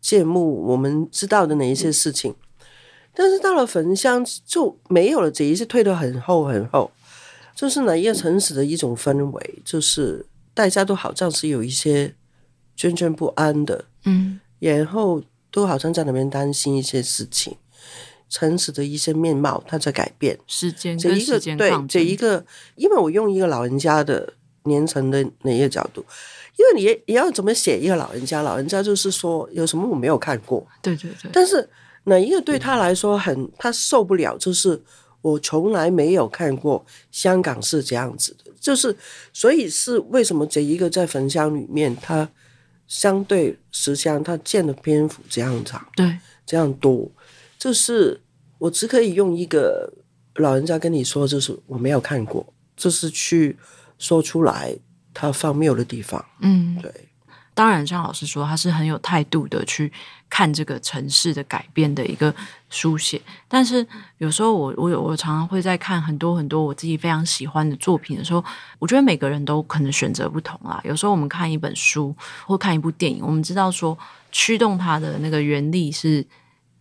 [0.00, 2.34] 节目，我们知道的哪一些事情。
[3.14, 6.90] 但是到了焚香就没有了，这一次退得很厚很厚，
[7.54, 12.14] 就是哪一个城市的一种氛围，就是大家都好像是有一些。
[12.76, 17.56] 惴惴不安的，嗯，然后都好像在那边担心一些事情，
[18.28, 22.44] 城市的一些面貌它在改变，时间这一个对这一个，
[22.74, 24.32] 因为我用一个老人家的
[24.64, 26.04] 年层的哪一个角度，
[26.56, 28.42] 因为你你要怎么写一个老人家？
[28.42, 31.70] 老人家就是说有什么我没有看过，对对对，但是
[32.02, 34.82] 哪一个对他来说很他受不了，就是
[35.24, 38.94] 我从来没有看过香港是这样子的，就是
[39.32, 42.28] 所以是为什么这一个在焚香里面它。
[42.86, 47.10] 相对实香，它见的篇幅这样长，对，这样多，
[47.58, 48.20] 就是
[48.58, 49.90] 我只可以用一个
[50.34, 52.46] 老人家跟你说，就是我没有看过，
[52.76, 53.56] 就是去
[53.98, 54.76] 说出来
[55.14, 56.92] 他荒谬的地方，嗯，对。
[57.54, 59.90] 当然，像老师说，他是很有态度的去
[60.28, 62.34] 看这个城市的改变的一个
[62.68, 63.22] 书写。
[63.46, 63.86] 但是
[64.18, 68.44] 有时候我我有我常常会在看很多很多我自己非常喜欢的作品的时候，
[68.80, 70.80] 我觉得每个人都可能选择不同啦。
[70.82, 72.12] 有时候我们看一本书
[72.44, 73.96] 或看一部电影，我们知道说
[74.32, 76.26] 驱动它的那个原力是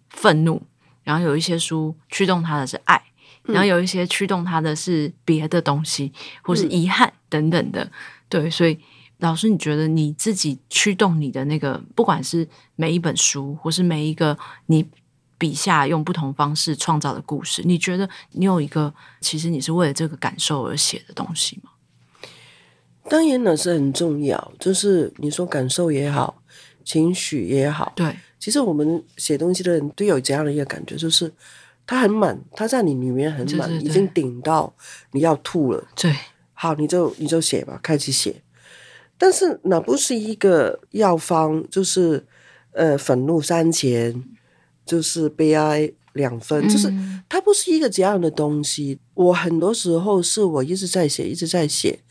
[0.09, 0.59] 愤怒，
[1.03, 2.99] 然后有一些书驱动它的是爱，
[3.43, 6.11] 然后有一些驱动它的是别的东西
[6.41, 7.91] 或是遗憾等等的。
[8.27, 8.79] 对，所以。
[9.23, 12.45] 老师，你觉得你自己驱动你的那个，不管是
[12.75, 14.85] 每一本书，或是每一个你
[15.37, 21.71] 笔下用不同方式创造的故事，你觉得你有一个，其实你是为了这个感受而写的东西吗？
[23.09, 26.41] 当然那是很重要，就是你说感受也好，
[26.83, 31.31] 情绪也好，对，其实我们写东西的人都有这样的一个感觉，就是
[31.87, 34.73] 它很满，它在你里面很满，对对对，已经顶到
[35.11, 35.81] 你要吐了。
[35.95, 36.13] 对，
[36.51, 38.42] 好，你就你就写吧，开始写。
[39.23, 42.25] 但是那不是一个药方，就是
[42.73, 44.21] 呃，愤怒三钱，
[44.85, 46.93] 就是悲哀两分，就是
[47.29, 48.99] 它不是一个这样的东西。
[49.13, 52.01] 我很多时候是我一直在写，一直在写，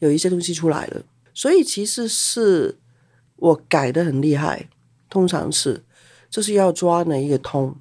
[0.00, 2.74] 有一些东西出来了，所以其实是
[3.36, 4.68] 我改的很厉害，
[5.08, 5.84] 通常是
[6.28, 7.76] 就是要抓哪一个通。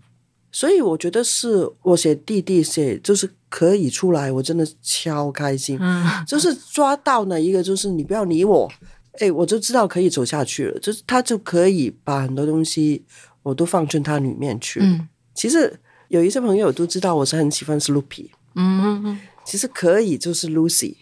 [0.52, 5.78] 所以我觉得是我写弟弟写就是可以出来，我真的超开心。
[5.80, 8.70] 嗯，就是抓到哪一个，就是你不要理我，
[9.20, 10.80] 哎，我就知道可以走下去了。
[10.82, 13.06] 就是他就可以把很多东西
[13.44, 14.82] 我都放进他里面去。
[14.82, 15.80] 嗯，其实
[16.10, 18.28] 有一些朋友都知道我是很喜欢 Sloopy。
[18.56, 20.96] 嗯嗯，其实可以就是 Lucy，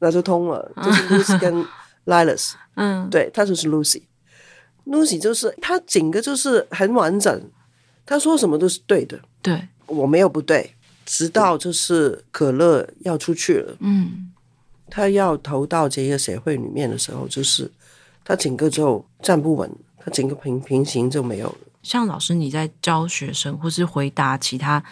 [0.00, 1.64] 那就通了，就是 Lucy 跟
[2.06, 2.54] Lilas。
[2.74, 4.02] 嗯，对，他就是 Lucy。
[4.86, 7.50] Lucy 就是他整个就是很完整。
[8.04, 10.73] 他说什么都是对的，对，我没有不对。
[11.04, 14.32] 直到就是可乐要出去了，嗯，
[14.90, 17.70] 他要投到这个社会里面的时候，就是
[18.24, 21.56] 他整个就站不稳，他整个平平行就没有了。
[21.82, 24.82] 像老师你在教学生或是回答其他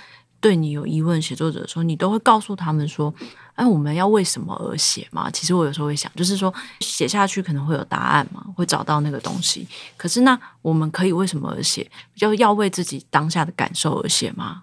[0.40, 3.14] 对你有疑问写作者的时候，你都会告诉他们说。
[3.54, 5.30] 哎，我们要为什么而写嘛？
[5.30, 9.68] 其实我有时候会想，就是说写下去可能会有答案嘛，会找到那个东西。
[9.94, 11.86] 可是那我们可以为什么而写？
[12.16, 14.62] 就要为自己当下的感受而写吗？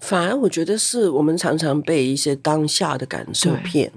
[0.00, 3.92] 反而我觉得是我们常常被一些当下的感受骗。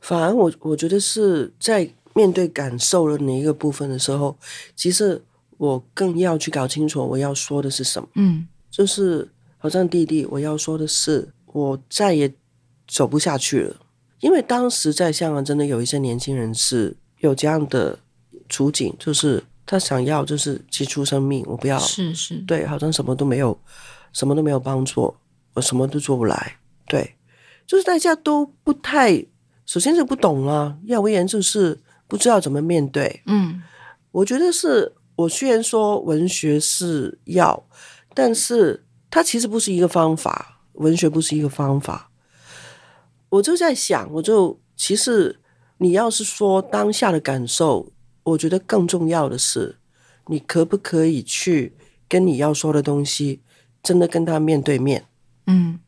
[0.00, 4.36] 反而我我觉得是在面对感受的哪一个部分的时候，
[4.74, 5.20] 其实
[5.58, 8.08] 我更要去搞清楚我要说的是什么。
[8.14, 9.28] 嗯，就是
[9.58, 12.32] 好像弟弟，我要说的是，我再也。
[12.88, 13.76] 走不下去了，
[14.20, 17.98] 因为当时在香港真的有一些年轻人是有这样的
[18.50, 23.56] 处境，就是他想要就是结束生命，我不要，是是，对，好像什么都没有，
[24.12, 25.14] 什么都没有帮助，
[25.54, 27.16] 我什么都做不来，对，
[27.66, 29.26] 就是大家都不太，
[29.66, 33.62] 首先是不懂啊，要不然就是不知道怎么面对，嗯，
[34.10, 37.66] 我觉得是我虽然说文学是要，
[38.14, 42.10] 但是它其实不是一个方法，文学不是一个方法。
[43.28, 45.40] 我就在想，我就其实
[45.78, 47.92] 你要是说当下的感受，
[48.24, 49.76] 我觉得更重要的是，
[50.26, 51.74] 你可不可以去
[52.08, 53.40] 跟你要说的东西，
[53.82, 55.06] 真的跟他面对面？
[55.46, 55.78] 嗯，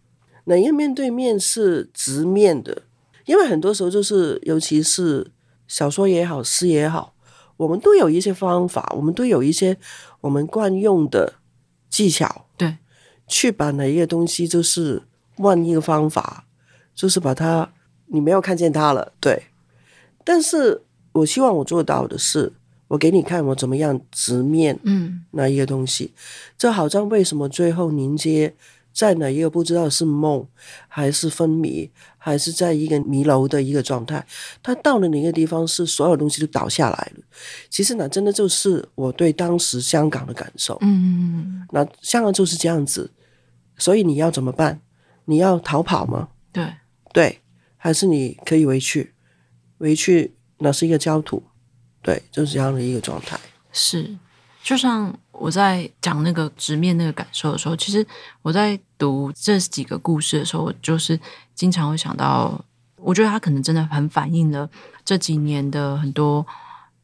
[0.45, 2.83] 哪一个面对面是直面的？
[3.27, 5.31] 因为很多时候就是，尤其是
[5.67, 7.15] 小说也好，诗也好，
[7.57, 9.77] 我们都有一些方法，我们都有一些
[10.21, 11.35] 我们惯用的
[11.89, 12.77] 技巧，对，
[13.27, 15.03] 去把哪一个东西就是
[15.37, 16.45] 换一个方法，
[16.95, 17.73] 就是把它
[18.07, 19.45] 你没有看见它了，对。
[20.23, 20.83] 但是
[21.13, 22.53] 我希望我做到的是，
[22.89, 26.19] 我给你看我怎么样直面嗯那一个东西，嗯、
[26.59, 28.55] 这好像为什么最后凝结
[28.95, 30.47] 在哪一个不知道是梦
[30.87, 34.25] 还是昏迷，还是在一个迷楼的一个状态，
[34.63, 37.25] 他到了哪个地方是所有东西都倒下来了。
[37.69, 40.79] 其实呢，真的就是我对当时香港的感受。
[40.83, 43.11] 嗯，那香港就是这样子，
[43.77, 44.81] 所以你要怎么办？
[45.25, 46.29] 你要逃跑吗？
[46.53, 46.73] 对
[47.13, 47.41] 对，
[47.77, 49.13] 还是你可以回去？
[49.77, 51.43] 回去那是一个焦土，
[52.01, 53.39] 对，就是这样的一个状态。
[53.73, 54.17] 是，
[54.65, 58.05] 就像我在讲那个直面那个感受的时候，其实
[58.41, 61.21] 我在读这几个故事的时候，我就是
[61.55, 62.59] 经常会想到，
[62.97, 64.67] 我觉得他可能真的很反映了
[65.05, 66.45] 这几年的很多，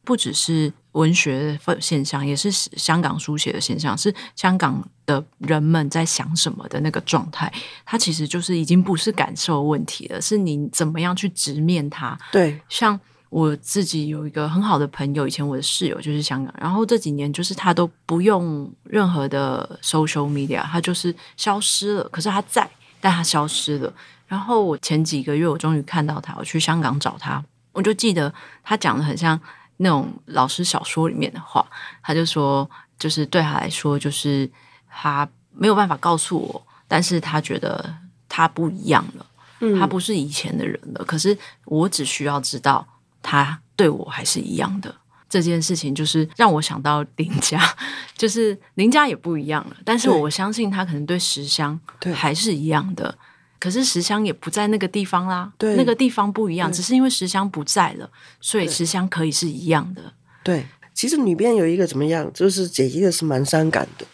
[0.05, 7.53] 不只是文学现象，也是香港书写的现象，是香港的人们在想什么的那个状态。
[7.85, 12.19] 它其实就是已经不是感受问题了，是你怎么样去直面它。
[12.33, 12.99] 对，像。
[13.31, 22.09] 我自己有一个很好的朋友，以前我的室友就是香港，然后这几年就是他都不用任何的 social media，他就是消失了。
[22.09, 22.69] 可是他在，
[23.01, 23.93] 但他消失了。
[24.27, 29.41] 然后我前几个月我终于看到他，我去香港找他，我就记得他讲的很像
[29.77, 31.65] 那种老师小说里面的话，
[32.03, 32.69] 他就说，
[32.99, 34.51] 就是对他来说，就是
[34.91, 37.95] 他没有办法告诉我，但是他觉得
[38.29, 39.27] 他不一样了，
[39.61, 41.05] 嗯，他不是以前的人了。
[41.05, 42.85] 可是我只需要知道。
[43.23, 44.95] 他对我还是一样的，
[45.29, 47.61] 这件事情就是让我想到林家，
[48.17, 49.77] 就是林家也不一样了。
[49.85, 51.79] 但是我相信他可能对石香
[52.15, 53.17] 还是一样的，
[53.59, 55.53] 可是石香也不在那个地方啦。
[55.57, 58.11] 对，那个地方不一样，只是因为石香不在了，
[58.41, 60.13] 所以石香可以是一样的。
[60.43, 64.07] 对，其实里边有一个怎么样，就是这一个是蛮伤感的，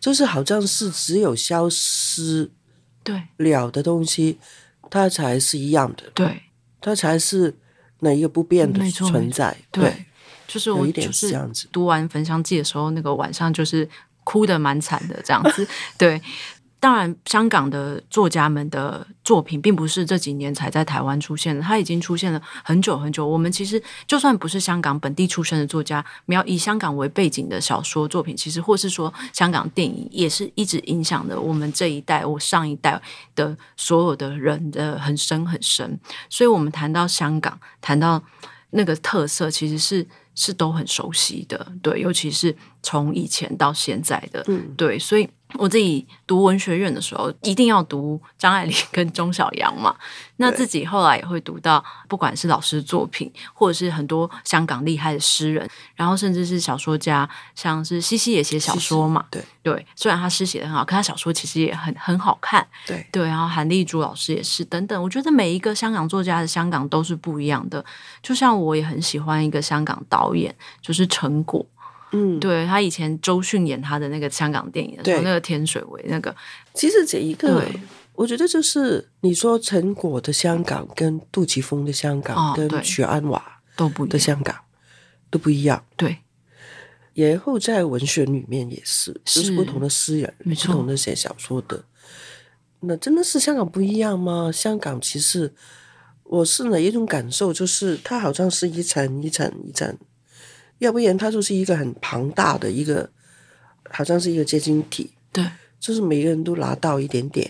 [0.00, 2.50] 就是好像是只有消失
[3.04, 4.38] 对了的东西，
[4.88, 6.04] 它才是一样的。
[6.14, 6.44] 对，
[6.80, 7.56] 它才是。
[8.02, 10.04] 那一个不变的存在，对，对，
[10.46, 11.68] 就是我就是这样子。
[11.72, 13.88] 读完《焚香记》的时候，那个晚上就是
[14.24, 15.66] 哭的蛮惨的这样子，
[15.98, 16.20] 对。
[16.82, 23.24] 当然，香港的作家们的作品并不是这几年才在台湾出现的，它已经出现了很久很久。
[23.24, 33.00] 我们其实就算不是香港本地出身的作家，要以香港为背景的小说作品，其实或是说香港电影，也是一直影响着我们这一代、我上一代
[33.36, 35.96] 的所有的人的很深很深。
[36.28, 38.20] 所以，我们谈到香港，谈到
[38.70, 40.04] 那个特色，其实是
[40.34, 45.28] 是都很熟悉的，对，尤其是从以前到现在的，嗯，对，所以。
[45.54, 49.94] 我自己读文学院的时候，一定要读张爱玲跟钟晓阳嘛。
[50.36, 59.24] 那自己后来也会读到，不管是老师的作品，或者是很多香港厉害的诗人，然后甚至是小说家，像是西西也写小说嘛。
[59.30, 62.66] 对对，虽然他诗写得很好，可他小说其实也很很好看。
[62.86, 65.00] 对对，然后韩丽珠老师也是等等。
[65.00, 67.84] 我觉得每一个香港作家的香港都是不一样的。
[68.20, 71.64] 就像我也很喜欢一个香港导演，就是陈果。
[72.12, 76.34] 嗯，对，他以前周迅演他的那个香港电影的时候，那个天水围那个，
[76.74, 77.66] 其实这一个，
[78.14, 83.42] 我觉得就是你说陈果的香港跟杜琪峰的香港，哦、跟许鞍华
[83.74, 84.54] 都不的香港
[85.30, 85.82] 都不一样。
[85.96, 86.18] 对，
[87.14, 89.40] 然后在文学里面也是，是。
[89.40, 91.82] 就是不同的诗人，不同的写小说的，
[92.80, 94.52] 那真的是香港不一样吗？
[94.52, 95.54] 香港其实
[96.24, 99.96] 我是哪一种感受，就是它好像是一层一层一层。
[100.82, 103.08] 要不然，它就是一个很庞大的一个，
[103.88, 105.08] 好像是一个结晶体。
[105.32, 105.44] 对，
[105.78, 107.48] 就是每个人都拿到一点点，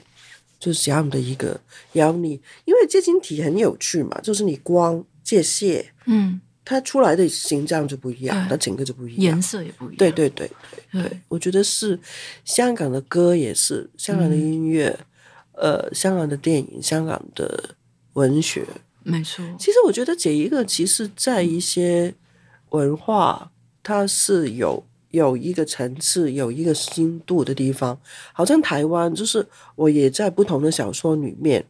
[0.60, 1.58] 就是这样的一个。
[1.94, 2.32] 然后你，
[2.66, 9.96] 因为结晶体很有趣嘛，就是你光界限，嗯，它出来的形状就不一样，它整个就不一样，颜色也不一样。
[9.96, 10.50] 对对对
[10.90, 11.98] 对对，我觉得是
[12.44, 14.94] 香港的歌也是，香港的音乐，
[15.52, 17.74] 嗯、呃，香港的电影，香港的
[18.12, 18.66] 文学，
[19.02, 19.42] 没错。
[19.58, 22.14] 其实我觉得这一个，其实在一些。
[22.72, 23.50] 文化
[23.82, 27.98] 它是有有一个层次、有一个深度的地方，
[28.32, 29.46] 好像台湾就是
[29.76, 31.64] 我也在不同的小说里面，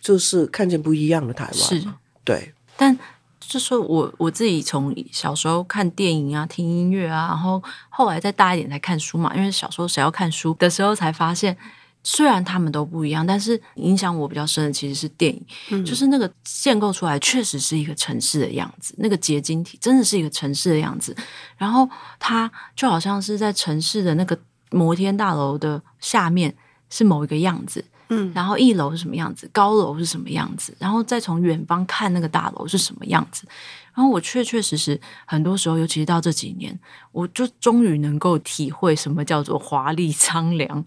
[0.00, 1.54] 就是看见不一样的台湾。
[1.54, 1.84] 是，
[2.24, 2.52] 对。
[2.76, 2.96] 但
[3.38, 11.56] 就是我我自己从小时候看电影啊、听音乐啊，然后后来再大一点才看书嘛，因为小时候谁要看书的时候才发现。
[12.02, 21.14] 虽然他们都不一样，但是影响我比较深的其实是电影，嗯、就是那个建构出来确实是一个城市的样子，那个结晶体真的是一个城市的样子。
[21.56, 21.88] 然后
[22.18, 24.38] 它就好像是在城市的那个
[24.70, 26.54] 摩天大楼的下面
[26.88, 33.46] 是某一个样子，嗯，然后一楼是什么样子，高楼是什么样子，然后再从远方看那个大楼是什么样子。
[33.92, 36.78] 然后我确确实实很多时候，尤其是到这几年，
[37.10, 40.82] 我就终于能够体会什么叫做华丽苍凉，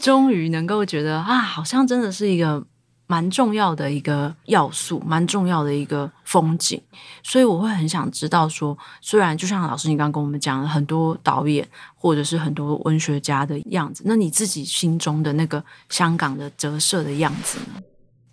[0.00, 2.66] 终于能够觉得啊，好像真的是一个。
[3.06, 6.80] 蛮重要的一个要素，蛮重要的一个风景，
[7.24, 17.82] 所以我会很想知道说，虽然就像老师你刚刚跟我们讲了很多导演或者是很多文学家的样子，那你自己心中的那个香港的折射的样子呢？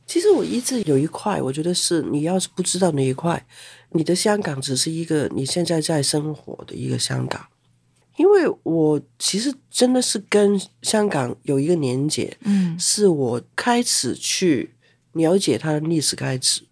[0.05, 3.43] 其实我一直有一块，我觉得是你要是不知道那一块，
[3.93, 7.41] 你的香港只是一个你现在在生活的一个香港。
[8.17, 14.73] 因为我其实真的是跟香港有一个连结，嗯，是我开始去
[15.13, 16.63] 了解它的历史开始，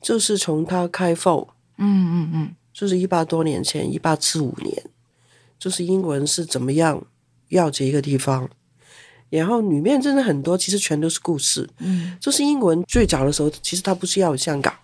[0.00, 4.84] 就是从它开埠，嗯嗯嗯，就是一八多年前，一八七五年，
[5.58, 7.06] 就是英国人是怎么样
[7.50, 8.48] 要这一个地方，
[9.28, 14.74] 然后里面真的很多，其实全都是故事，嗯，就是英国人最早的时候，其实他不是要香港，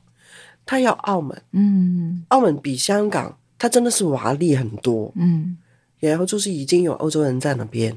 [0.66, 5.56] 他要澳门，嗯，澳门比香港，他真的是华丽很多，嗯。
[6.00, 7.96] 然后就是已经有欧洲人在那边，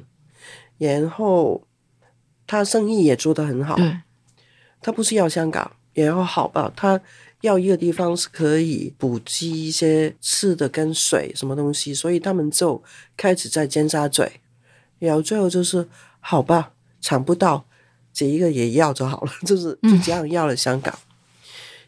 [0.78, 1.66] 然后
[2.46, 3.78] 他生意也做得很好。
[3.78, 4.00] 对，
[4.82, 7.00] 他不是要香港，然后好吧，他
[7.40, 12.84] 要一个地方是可以补给一些吃的跟水什么东西，所以他们就
[13.16, 14.24] 开始在尖沙咀，
[15.00, 15.88] 然后最后就是
[16.20, 17.66] 好吧，抢不到
[18.12, 20.94] 这一个也要就好了， 就是就这样要了香港，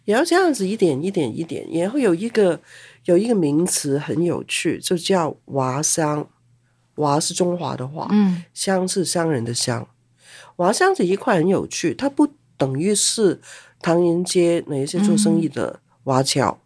[0.05, 2.61] 然后这样子一点一点一点，然后有一个。
[3.05, 6.27] 有一个名词很有趣，就叫华商。
[6.97, 9.85] 华是中华的华，嗯，商是商人的商。
[10.55, 12.25] 华商这一块很有趣，它不
[12.55, 13.41] 等于是
[13.81, 16.57] 唐人街那一些做生意的华侨。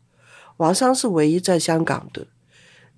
[0.56, 2.28] 华商是唯一在香港的。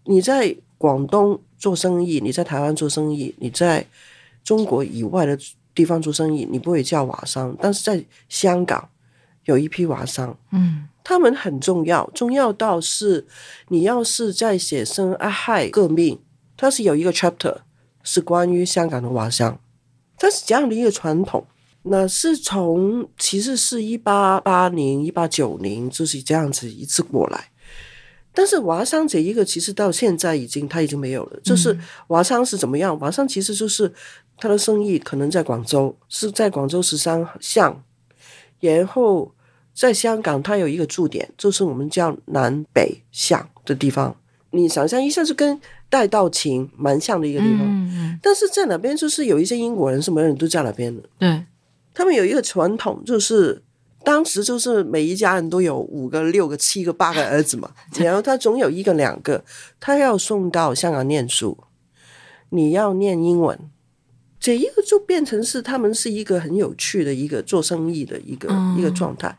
[0.04, 3.88] 你在广东做生意，你在台湾做生意，你在
[4.44, 5.40] 中国以外的
[5.74, 7.56] 地方做生意，你不会叫华商。
[7.62, 8.90] 但是在香港
[9.46, 10.88] 有一批华商，嗯。
[11.04, 13.26] 他们很重要，重要到是
[13.70, 16.20] 你要是在写生阿亥革命，
[16.56, 17.58] 它是有一个 chapter
[18.04, 19.60] 是关于香港的华商，
[20.16, 21.44] 它是这样的一个传统。
[21.82, 27.50] 那是从其实是一八八零、一八九零就是这样子一直过来。
[28.32, 31.40] 但是华商这一个其实到现在已经它已经没有了。
[31.44, 31.76] 就是
[32.08, 32.98] 华商是怎么样？
[32.98, 33.92] 华商其实就是
[34.38, 37.84] 他的生意可能在广州，是在广州十三巷，
[38.62, 39.32] 然后。
[39.74, 44.14] 在香港，它有一个驻点，就是我们叫南北向的地方。
[44.52, 45.60] 你想象一下，是跟
[45.90, 47.62] 戴道情蛮像的一个地方。
[47.62, 48.20] 嗯嗯。
[48.22, 51.02] 但是在那边，就是有一些英国人，什么人都在那边的。
[51.18, 51.42] 对。
[51.94, 53.64] 他们有一个传统，就是
[54.04, 59.42] 当时就是每一家人都有五个、六个、七个、八个儿子嘛， 然后他总有一个、两个，
[59.80, 61.58] 他要送到香港念书。
[62.50, 63.58] 你要念英文。
[64.42, 69.38] 这一个就变成是他们是一个很有趣的一个做生意的一个、嗯、一个状态，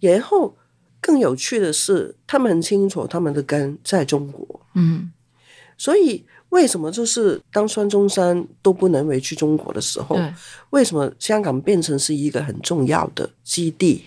[0.00, 0.56] 然后
[1.00, 5.12] 更有趣的是，他们很清楚他们的根在中国，嗯，
[5.78, 10.18] 所以为什么就是当孙中山都不能回去中国的时候，
[10.70, 14.06] 为什么香港变成是一个很重要的基地？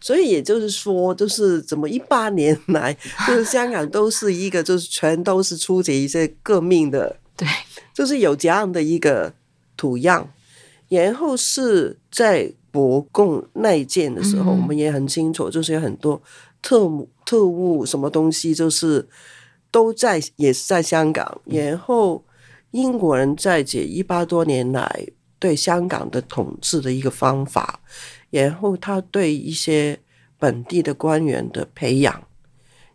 [0.00, 2.96] 所以也就是说，就是怎么一八年来，
[3.26, 7.48] 就是香港都是一个就是全都是出这一些革命的，对，
[7.92, 9.34] 就是有这样的一个。
[9.76, 10.32] 图样，
[10.88, 16.20] 然后是在国共内建的时候，嗯、我们也很清楚，就是有很多
[16.60, 19.08] 特务、特务什么东西，就是
[19.70, 21.40] 都在，也是在香港。
[21.46, 22.22] 然后
[22.72, 25.06] 英国人在这一八多年来
[25.38, 27.80] 对香港的统治的一个方法，
[28.28, 29.98] 然后他对一些
[30.38, 32.24] 本地的官员的培养，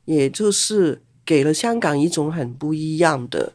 [0.06, 3.54] 也就是给了香港一种很不一样的、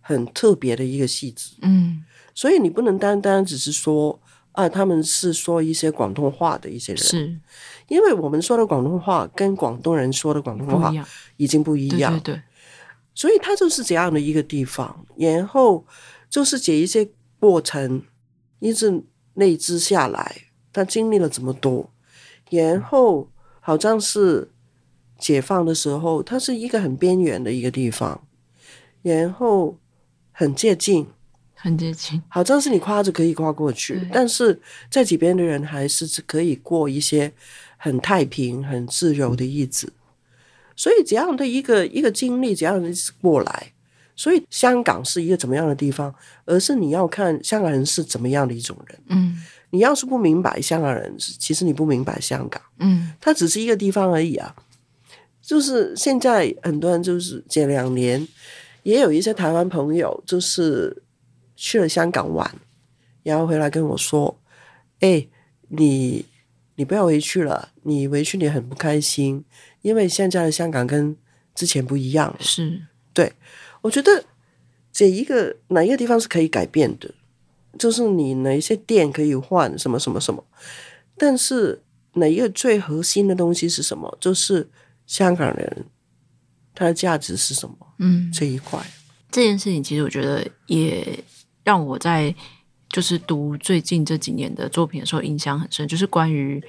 [0.00, 1.56] 很特别的一个气质。
[1.62, 2.04] 嗯。
[2.34, 4.20] 所以你不能单单只是说
[4.52, 7.40] 啊，他们是说一些广东话的一些人，是，
[7.88, 10.92] 因为我们说的广东话跟广东人说的广东话
[11.36, 12.42] 已经不一样，对对对，
[13.14, 15.84] 所以它就是这样的一个地方，然后
[16.28, 17.08] 就是这一些
[17.40, 18.02] 过程
[18.60, 19.02] 一直
[19.34, 21.90] 累积下来，他经历了这么多，
[22.50, 23.28] 然后
[23.60, 24.50] 好像是
[25.18, 28.26] 解放的时候，它是一个很边缘的一个地方，
[29.02, 29.78] 然后
[30.30, 31.08] 很接近。
[31.64, 34.60] 很接近，好像是你跨着可以跨过去，但是
[34.90, 37.32] 在这边的人还是可以过一些
[37.78, 39.90] 很太平、很自由的日子。
[40.76, 42.90] 所以这样的一个一个经历，这样的
[43.22, 43.72] 过来，
[44.14, 46.14] 所以香港是一个怎么样的地方？
[46.44, 48.98] 而是你要看香港人是怎么样的一种人。
[49.06, 52.60] 嗯，你要是不明白香港人，其实你不明白香港。
[52.80, 54.54] 嗯，它只是一个地方而已啊。
[55.40, 58.28] 就是现在很多人就是这两年
[58.82, 61.00] 也有一些台湾朋友，就是。
[61.56, 62.50] 去了香港玩，
[63.22, 64.40] 然后回来跟我说，
[65.00, 65.26] 哎，
[65.68, 66.24] 你
[66.76, 69.44] 你不要回去了，你回去你很不开心，
[69.82, 71.16] 因为现在的香港跟
[71.54, 72.36] 之前不一样了。
[72.40, 72.82] 是，
[73.12, 73.32] 对，
[73.82, 74.24] 我觉得
[74.92, 77.14] 这一个哪一个地方是可以改变的，
[77.78, 80.44] 就是你哪一些店可以换什么什么什么，
[81.16, 81.82] 但是
[82.14, 84.16] 哪一个最核心的东西是什么？
[84.20, 84.68] 就是
[85.06, 85.86] 香港人
[86.74, 87.76] 他的价值是什么？
[87.98, 88.84] 嗯，这一块。
[89.30, 91.18] 这件事情其实我觉得也
[91.64, 92.32] 让我在
[92.90, 96.62] 就是读最近这几年的作品的时候印象很深，就是关于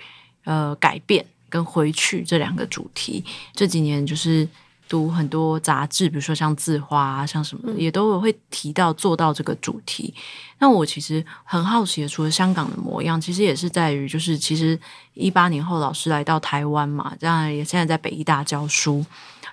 [0.46, 3.24] 呃改变跟回去这两个主题。
[3.54, 4.48] 这几年就是
[4.90, 10.12] 读很多杂志，比如说像《字花》啊，像什么的，也都有会提到做到这个主题。
[10.58, 14.80] 那我其实很好奇的，除了香港的模样，其实也是在于就是其实
[15.14, 19.06] 一八年后老师来到台湾嘛，这样也现在在北艺大教书，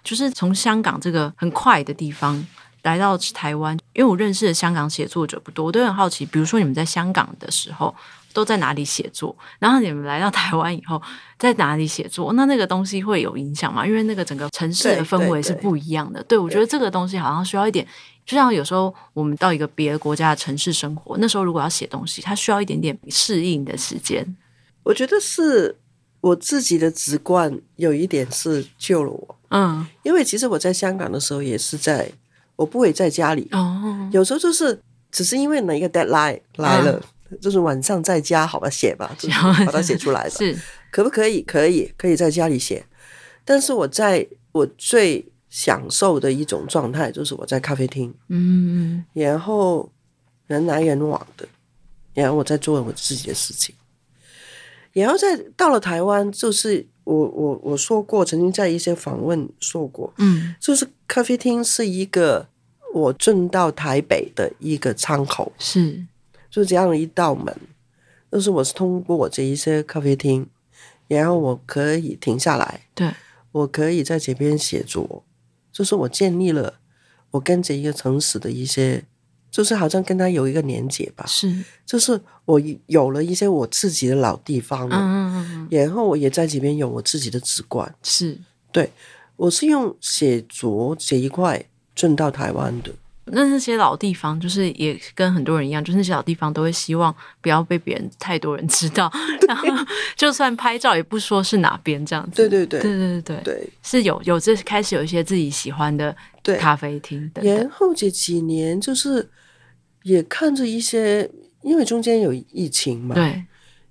[0.03, 2.47] 就是从香港这个很快的地方。
[2.83, 6.27] 来到台湾，因为我认识的香港写作者不多，我都很好奇。
[6.27, 7.95] 比如说，你们在香港的时候
[8.33, 9.37] 都在哪里写作？
[9.61, 11.01] 然后你们来到台湾以后，
[11.39, 12.33] 在哪里写作？
[12.35, 13.87] 那那个东西会有影响吗？
[13.87, 16.21] 因为那个整个城市的氛围是不一样的。
[16.25, 17.87] 对，我觉得这个东西好像需要一点，
[18.27, 24.37] 就像有时候我们到一个别的国家的城市生活，那时候如果要写东西，它需要一点点适应的时间。
[24.83, 25.77] 我觉得是
[26.21, 29.39] 我自己的直观有一点是救了我。
[29.51, 32.11] 嗯，因为其实我在香港的时候也是在。
[32.57, 33.65] 我不会在家里，oh.
[34.13, 34.81] 有时候就是
[35.11, 37.39] 只是因为哪一个 deadline 来了，uh.
[37.41, 39.35] 就是晚上在家好吧写吧， 就是
[39.65, 40.31] 把它写出来吧。
[40.31, 40.57] 是
[40.91, 41.43] 可不可以？
[41.43, 42.85] 可以，可以在家里写。
[43.45, 49.91] 但是我在我最享受的一种状态，就是我在咖啡厅，嗯、mm.，然后
[50.47, 51.49] 人来人往的，
[52.15, 53.75] 然后我在做我自己的事情。
[54.93, 62.47] 然后在到了台湾，就是我我我说过，曾经在一些访问说过，嗯，就是咖啡厅是一个
[62.95, 66.05] 我进到台北的一个窗口，是，
[66.51, 67.57] 就是这样的一道门，
[68.31, 70.47] 就是我是通过我这一些咖啡厅，
[71.09, 73.11] 然后我可以停下来，对，
[73.53, 75.25] 我可以在这边写作，
[75.73, 76.75] 就是我建立了
[77.31, 79.05] 我跟这一个城市的一些。
[79.53, 88.39] 就是好像跟他有一个连接吧，是，就是我有了一些我自己的老地方了，嗯嗯嗯，然后我也在这边有我自己的直观，是，
[88.73, 88.91] 对，
[89.37, 91.63] 我是用写作这一块
[91.95, 92.91] 进到台湾的。
[93.27, 99.13] 那那些老地方，就是也跟很多人一样，就是那些老地方都会希望不要被别人太多人知道，
[99.47, 99.69] 然后
[100.17, 102.37] 就算拍照也不说是哪边这样子。
[102.37, 106.17] 对对对，对对对对，是有有这开始有一些自己喜欢的
[106.59, 107.43] 咖啡厅的。
[107.43, 109.29] 然后这几年就是。
[110.03, 111.31] 也看着一些，
[111.63, 113.45] 因为中间有疫情嘛，对，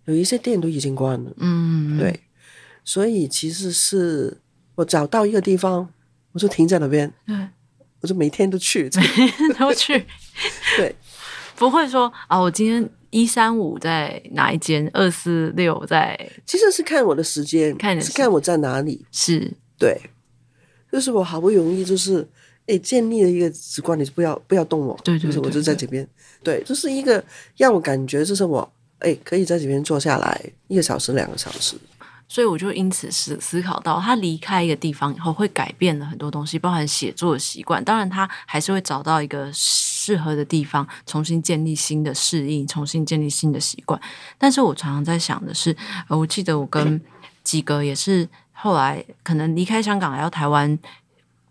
[0.05, 2.20] 有一些店都已经关了，嗯，对，
[2.84, 4.39] 所以其实是
[4.76, 5.88] 我找到一个地方，
[6.34, 7.36] 我就停在那边，对，
[8.01, 10.05] 我就每天都去， 每天都去，
[10.78, 10.95] 对，
[11.55, 19.53] 不会说啊，我今天一三五在哪一间，二四六在，其实是看我的时间，看是看我在哪里，是。
[19.78, 19.99] 对，
[20.91, 22.28] 就是我好不容易就是。
[22.68, 26.07] 诶，建立了一个直观，你就不要不要动我，对对，对，对，就是我就在这边，
[26.43, 27.24] 对，就是一个
[27.57, 31.76] 让我感觉，就是我诶可以在这边坐下来一个小时两个小时，
[32.30, 37.84] 所以我就因此思思考到，他离开一个地方以后会改变了很多东西，包含写作的习惯。
[37.84, 43.99] 当然，他还是会找到一个适合的地方，重新建立新的适应，重新建立新的习惯。
[44.38, 45.76] 但是我常常在想的是，
[46.07, 47.01] 呃，我记得我跟
[47.43, 50.80] 几个也是后来可能离开香港来到台湾。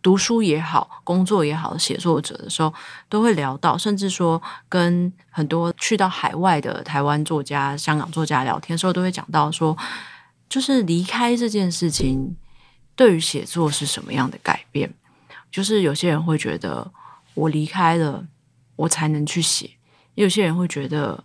[0.02, 2.72] 读书也好，工作也好，写作者的时候
[3.08, 9.76] 都会聊到，甚至说跟很多去到海外的台湾作家、香港作家聊天时候，都会讲到说，
[10.48, 12.36] 就是离开这件事情
[12.96, 14.92] 对于写作是什么样的改变。
[15.50, 16.90] 就是有些人会觉得，
[17.34, 18.26] 我离开了，
[18.76, 19.76] 我才能去写；
[20.14, 21.24] 有些人会觉得。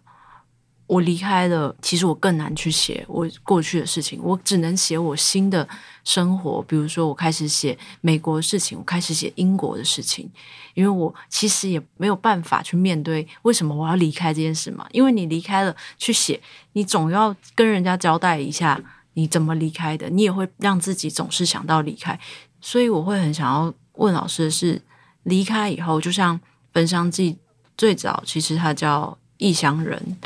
[0.87, 5.67] 我离开了，其实我更难去写我过去的事情，我只能写我新的
[6.03, 6.63] 生活。
[6.67, 10.29] 比如说，我开始写美国的事情，我开始写英国的事情，
[10.75, 14.85] 因为我其实也没有办法去面对为什么我要离开这件事嘛。
[14.91, 16.39] 因为你离开了去写，
[16.73, 18.79] 你总要跟人家交代一下
[19.13, 22.19] 你怎么离开的，你也会让自己总是想到离开。
[22.61, 24.79] 所以我会很想要问老师的是，
[25.23, 26.37] 离开以后，就像
[26.71, 27.33] 《焚香记》
[27.75, 30.17] 最早其实它叫异乡人。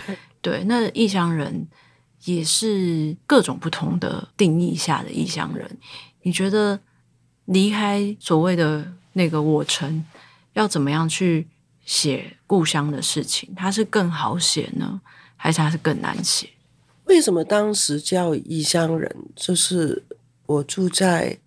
[0.41, 1.67] 对，那异乡人
[2.25, 5.77] 也是各种不同的定义下的异乡人。
[6.21, 6.79] 你觉得
[7.45, 10.05] 离开所谓的那个我城，
[10.53, 11.47] 要怎么样去
[11.85, 13.53] 写故乡的事情？
[13.55, 15.01] 它是更好写呢，
[15.35, 16.49] 还是它是更难写？
[17.05, 19.15] 为什么当时叫异乡人？
[19.35, 20.03] 就是
[20.45, 21.37] 我住在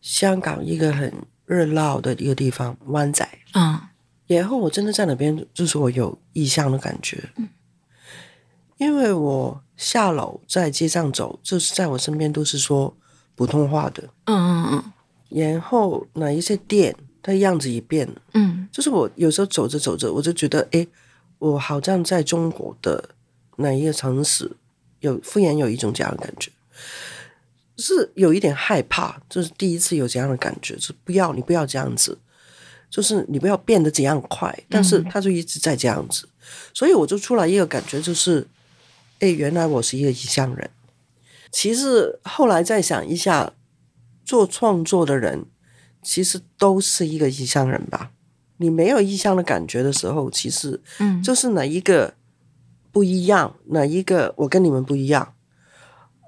[0.00, 1.12] 香港一个很
[1.44, 3.78] 热闹的一个地方湾仔，嗯，
[4.26, 7.30] 然后我真的在那边，就是我有异乡的感觉。
[7.36, 7.48] 嗯
[8.82, 12.94] 因为我下楼在街上走，就是在我身边都是说
[13.34, 14.02] 普通话的。
[14.24, 14.92] 嗯嗯嗯。
[15.28, 18.14] 然后哪一些店，它样子也变了。
[18.34, 20.86] 嗯，就是我有时候走着走着，我就觉得，哎，
[21.38, 23.10] 我好像在中国的
[23.56, 24.50] 哪一个城市，
[25.00, 26.50] 有忽然有一种这样的感觉，
[27.78, 32.18] 是有一点害怕，就是第一次有这样的感觉，是不要你不要这样子，
[32.90, 38.46] 就是你不要变得怎样快，但是他就一直在这样子，嗯、所以我就出来一个感觉，就是，
[39.22, 40.70] 哎，原来我是一个异乡人。
[41.50, 43.54] 其实后来再想一下。
[44.24, 45.46] 做创作的人，
[46.00, 48.12] 其实都是一个异乡人吧？
[48.58, 52.14] 你没有异乡的感觉的时候，其实，嗯，就是哪一个
[52.92, 55.34] 不一样，嗯、哪一个我跟你们不一样，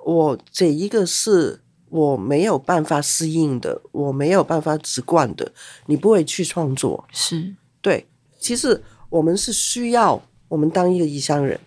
[0.05, 5.53] 我这一个是我没有办法适应的，我没有办法直观的，
[5.87, 8.09] 你不会去创作，是对。
[8.41, 11.59] 其实我们是需要我们当一个异乡人，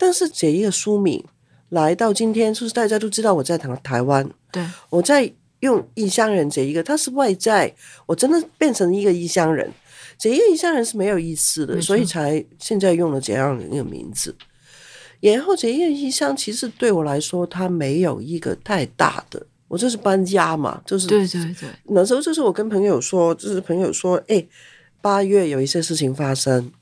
[0.00, 1.22] 但是这一个书名
[1.68, 5.30] 来到今天，就是大家都知道我在台台湾，对，我在。
[5.60, 7.70] 用异乡人这一个，他是外在，
[8.06, 9.70] 我真的变成一个异乡人，
[10.16, 14.34] 这一个异乡人是没有意思的，所以才现在用了这样的一个名字。
[15.20, 21.68] 然后这一个异乡其实对我来说，它没有一个太大的，我就是搬家嘛，就是对对对。
[21.88, 24.42] 那时候就是我跟朋友说，就是朋友说，哎，
[25.02, 26.72] 八月有一些事情发生。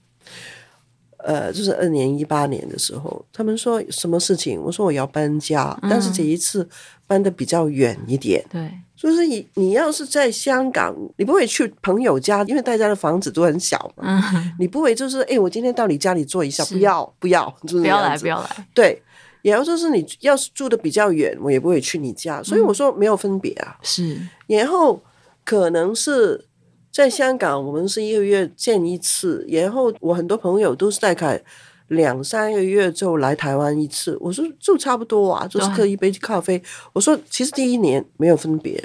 [1.18, 4.60] 呃，就是二年一八年的时候，他们说什么事情？
[4.60, 6.68] 我说我要搬家，嗯、但是这一次
[7.06, 8.44] 搬的比较远一点。
[8.48, 14.04] 对，就是你你要是在香港，你不会去朋友家，因为大家的房子都很小嘛。
[14.06, 18.66] 嗯、 你不会就是哎，我今天到你家里坐一下，不要不要，就是不要来不要来。
[18.72, 19.02] 对，
[19.42, 22.40] 然后就是你要是住的比较远，我也不会去你家。
[22.42, 23.76] 所以我说没有分别啊。
[23.82, 25.02] 是，然后
[25.44, 26.44] 可能是。
[26.90, 31.40] 在香港，我们是一个月见一次，然后我很多朋友都是大概
[31.88, 34.16] 两三个月就来台湾一次。
[34.20, 36.60] 我说就差不多啊，就是喝一杯咖啡。
[36.92, 38.82] 我说其实第一年没有分别，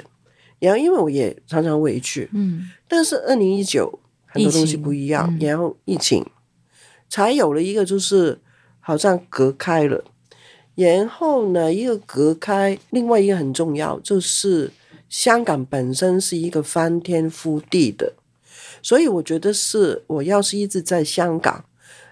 [0.60, 6.24] 然后因为我也常常回去，嗯，但是二零一九很多东西不一样，然后疫情
[7.08, 8.38] 才有了一个就是
[8.78, 10.04] 好像隔开了，
[10.76, 14.70] 然后呢一个隔开，另外一个很重要就是。
[15.14, 18.14] 香港本身是一个翻天覆地的，
[18.82, 21.64] 所以我觉得是我要是一直在香港，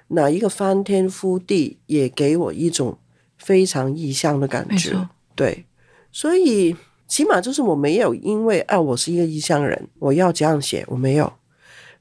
[0.06, 2.96] 哪一个翻天覆地也给我一种
[3.36, 4.92] 非常异乡的感觉。
[4.92, 5.64] 错对，
[6.12, 6.76] 所以
[7.08, 11.32] 起码就是我没有因为啊，我是一个异乡人，我要这样写，我没有，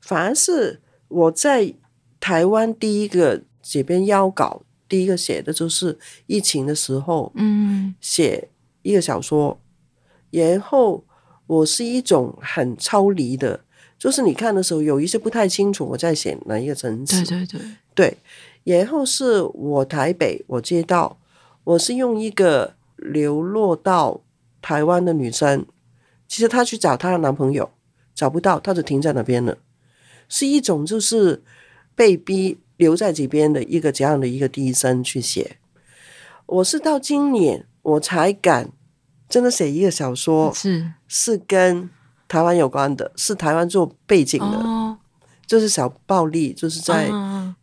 [0.02, 1.74] 反而是我在
[2.20, 5.98] 台湾第一个这边邀稿，第一个写的就是
[6.28, 8.50] 疫情的时候，嗯，写
[8.84, 9.60] 一个小说。
[10.32, 11.04] 然后
[11.46, 13.60] 我是一种很超离的，
[14.00, 17.24] 就是你看的时候有一些不太清楚我在写哪一个城市。
[17.26, 17.62] 对对对，
[17.94, 18.18] 对。
[18.64, 21.20] 然后是我台北，我接到，
[21.66, 24.22] 我是用一个流落到
[24.62, 25.66] 台湾的女生，
[26.28, 27.70] 其实她去找她的男朋友，
[28.16, 29.58] 找不到，她就停在那边了，
[30.30, 31.44] 是一种就是
[31.94, 35.58] 被逼留在这边的一个这样的一个第一身去写。
[36.46, 38.72] 我是到今年我才敢。
[39.32, 40.92] 真的写一个小说是。
[41.08, 41.90] 是跟
[42.28, 44.98] 台湾有关的，是台湾做背景的，哦、
[45.48, 47.10] 就是小暴力，就是在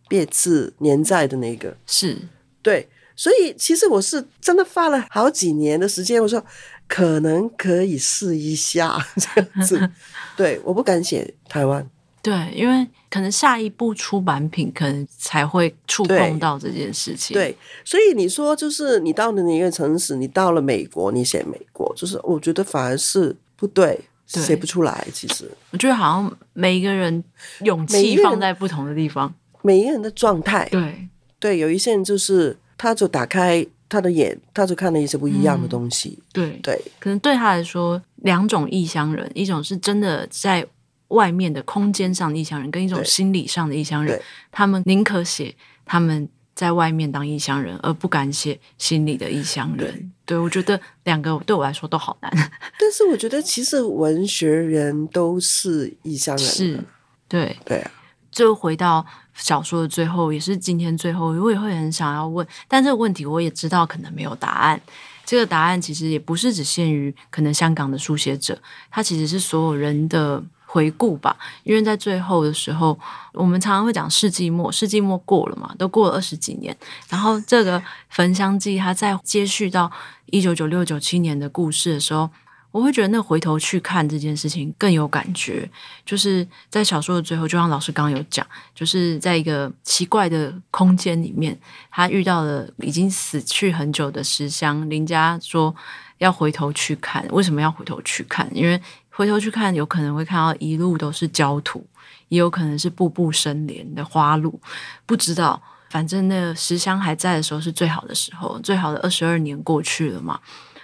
[0.08, 2.18] 别字年在的那个，是。
[2.60, 6.44] 对，所以其实我是真的花了好几年的时间，我说
[6.86, 9.90] 可能可以试一下这样子，
[10.36, 11.88] 对，我不敢写台湾。
[12.20, 17.32] 对，因为可能下一步出版品可能才会触碰到这件事情。
[17.32, 23.98] 对，所以你说就是你到了哪个城市，你到了美国，你写美国，就是我觉得反而是不对，
[24.32, 25.06] 对写不出来。
[25.14, 27.22] 其实我觉得好像每一个人
[27.60, 30.68] 勇气放在不同的地方，每一个人的状态。
[30.70, 31.08] 对
[31.38, 36.18] 对，有一些人就是他就打开他的眼，他就看了一些不一样的东西。
[36.18, 40.66] 嗯、对对，可能对他来说，两种异乡人，一种是真的在。
[41.08, 44.20] 外面的空间上的异乡人，跟一种心理上的异乡人，
[44.52, 45.54] 他们宁可写
[45.86, 49.90] 他们在外面当异乡人，而不敢写心里的异乡人。
[50.26, 52.30] 对，对，我觉得两个对我来说都好难。
[52.78, 56.84] 但是我觉得其实文学人都是异乡人，是，
[57.26, 57.90] 对，对啊。
[58.30, 59.04] 就回到
[59.34, 64.78] 小说的最后，也是今天最后，我也会很想要问，但这个问题我也知道可能没有答案。
[65.24, 70.44] 这个答案其实也不是只限于可能香港的书写者，它其实是所有人的。
[70.70, 72.98] 回顾吧，因为在最后的时候，
[73.32, 76.76] 我们常常会讲世纪末，世纪末过了嘛，都过了二十几年。
[77.08, 79.90] 然后这个《焚香记》它在接续到
[80.26, 82.28] 一九九六九七年的故事的时候，
[82.70, 85.66] 我会觉得那回头去看这件事情更有感觉，
[86.04, 91.58] 就是在小说的最后，就像老师刚刚有讲，就是在一个奇怪的空间里面，
[91.90, 94.88] 他遇到了已经死去很久的石箱。
[94.90, 95.74] 林家说
[96.18, 98.46] 要回头去看，为什么要回头去看？
[98.54, 98.78] 因为
[99.18, 101.84] 回头去看，有可能会看到一路都是焦土，
[102.28, 104.60] 也有可能是步步生莲的花路，
[105.04, 105.60] 不知道。
[105.90, 110.38] 反正那个石箱还在的时候是最好的时候，最好的二十二年过去了嘛。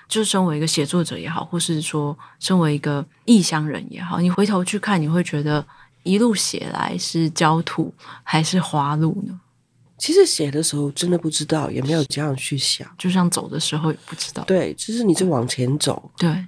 [0.09, 5.65] 就身为一个写作者也好，或是说身为一个异乡人也好，你回头去看，你会觉得
[6.03, 9.39] 一路写来是焦土还是花路呢？
[9.97, 12.85] 其实写的时候真的不知道，也没有这样去想。
[12.99, 14.43] 就像走的时候也不知道。
[14.43, 16.45] 对，其实你是往前走，对，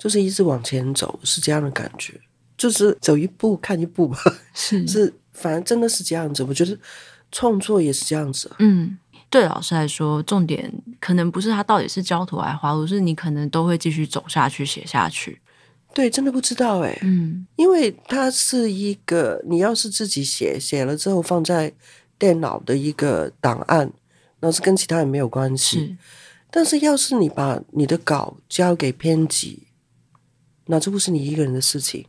[0.00, 2.20] 就是一直往前走，是这样的感觉，
[2.56, 4.18] 就是走一步看一步吧。
[4.54, 6.42] 是 是，反正真的是这样子。
[6.42, 6.76] 我觉得
[7.30, 8.50] 创作也是这样子。
[8.58, 8.98] 嗯。
[9.28, 15.40] 对老师来说，重点可能不是他到底是焦土还是花路，是你可能都会继续走下去、写下去。
[15.94, 21.72] 对，真的不知道哎，嗯，因为它是一个，你要是自己写，写了之后放在
[22.18, 23.92] 电脑的一个档案，
[24.40, 25.78] 那是跟其他人没有关系。
[25.78, 25.96] 是，
[26.50, 29.62] 但是要是你把你的稿交给编辑，
[30.70, 32.06] 那这不是你一个人的事情，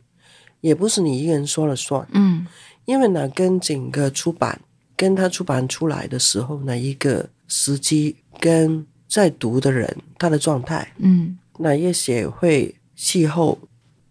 [0.62, 2.06] 也不是你一个人说了算。
[2.12, 2.46] 嗯，
[2.86, 4.58] 因为呢，跟整个出版。
[4.94, 13.58] 跟他出版出来的时候，呢一个时机跟在读的人他的状态，嗯，那一些会气候？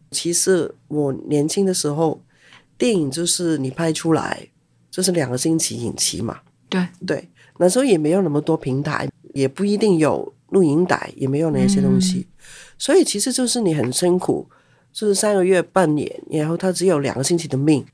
[0.10, 2.20] 其实我年轻的时候，
[2.78, 4.46] 电影就是你拍出来
[4.90, 12.31] 就是两个星期影期嘛，对对，那时候也没有那么多平台，也不一定有录影带，也没有那些东西，嗯、
[12.82, 14.50] 所以其实就是你很辛苦，
[14.92, 17.86] 就是三个月半年，然后他只有两个星期的命，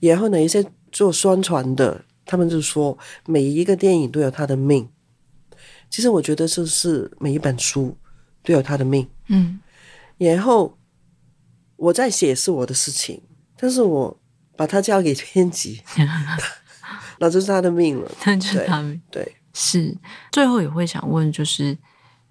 [0.00, 2.04] 然后呢一些做宣传的。
[2.30, 4.86] 他们就说，每一个电影都有他的命。
[5.88, 7.96] 其实我觉得就是每一本书
[8.42, 9.08] 都有他的命。
[9.28, 9.58] 嗯，
[10.18, 10.76] 然后
[11.76, 13.22] 我在写是我的事情，
[13.56, 14.20] 但是我
[14.56, 15.80] 把它交给编辑，
[17.18, 18.10] 那就是他的命了。
[18.26, 19.96] 那就是他们对，对是。
[20.30, 21.78] 最后也会想问，就是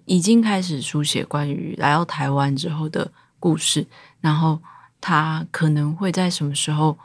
[0.08, 3.86] 已经开始书写关于来到台湾之后的故事，
[4.20, 4.58] 然后
[5.00, 6.98] 他可能会在什么时候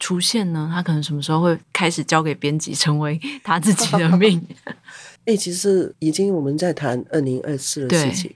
[0.00, 0.68] 出现呢？
[0.72, 4.44] 他可能什么时候会开始交给编辑，成为他自己的命？
[5.24, 8.34] 哎、欸，其实已经我们在谈二零二四的事情。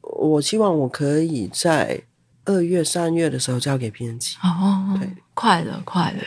[0.00, 2.02] 我希望我可以在
[2.46, 4.36] 二月、三月的时候交给编辑。
[4.42, 6.22] 哦，对，快了，快了。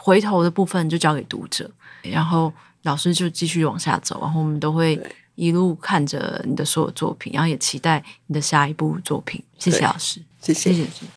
[0.00, 1.70] 回头的部分就交给读者，
[2.02, 2.52] 然后
[2.82, 5.00] 老师就继续往下走，然后我们都会
[5.36, 9.42] 一路看着你的所有作品，然后也期待你的下一部作品。
[9.58, 10.72] 谢谢老师，谢谢。
[10.72, 11.15] 谢谢。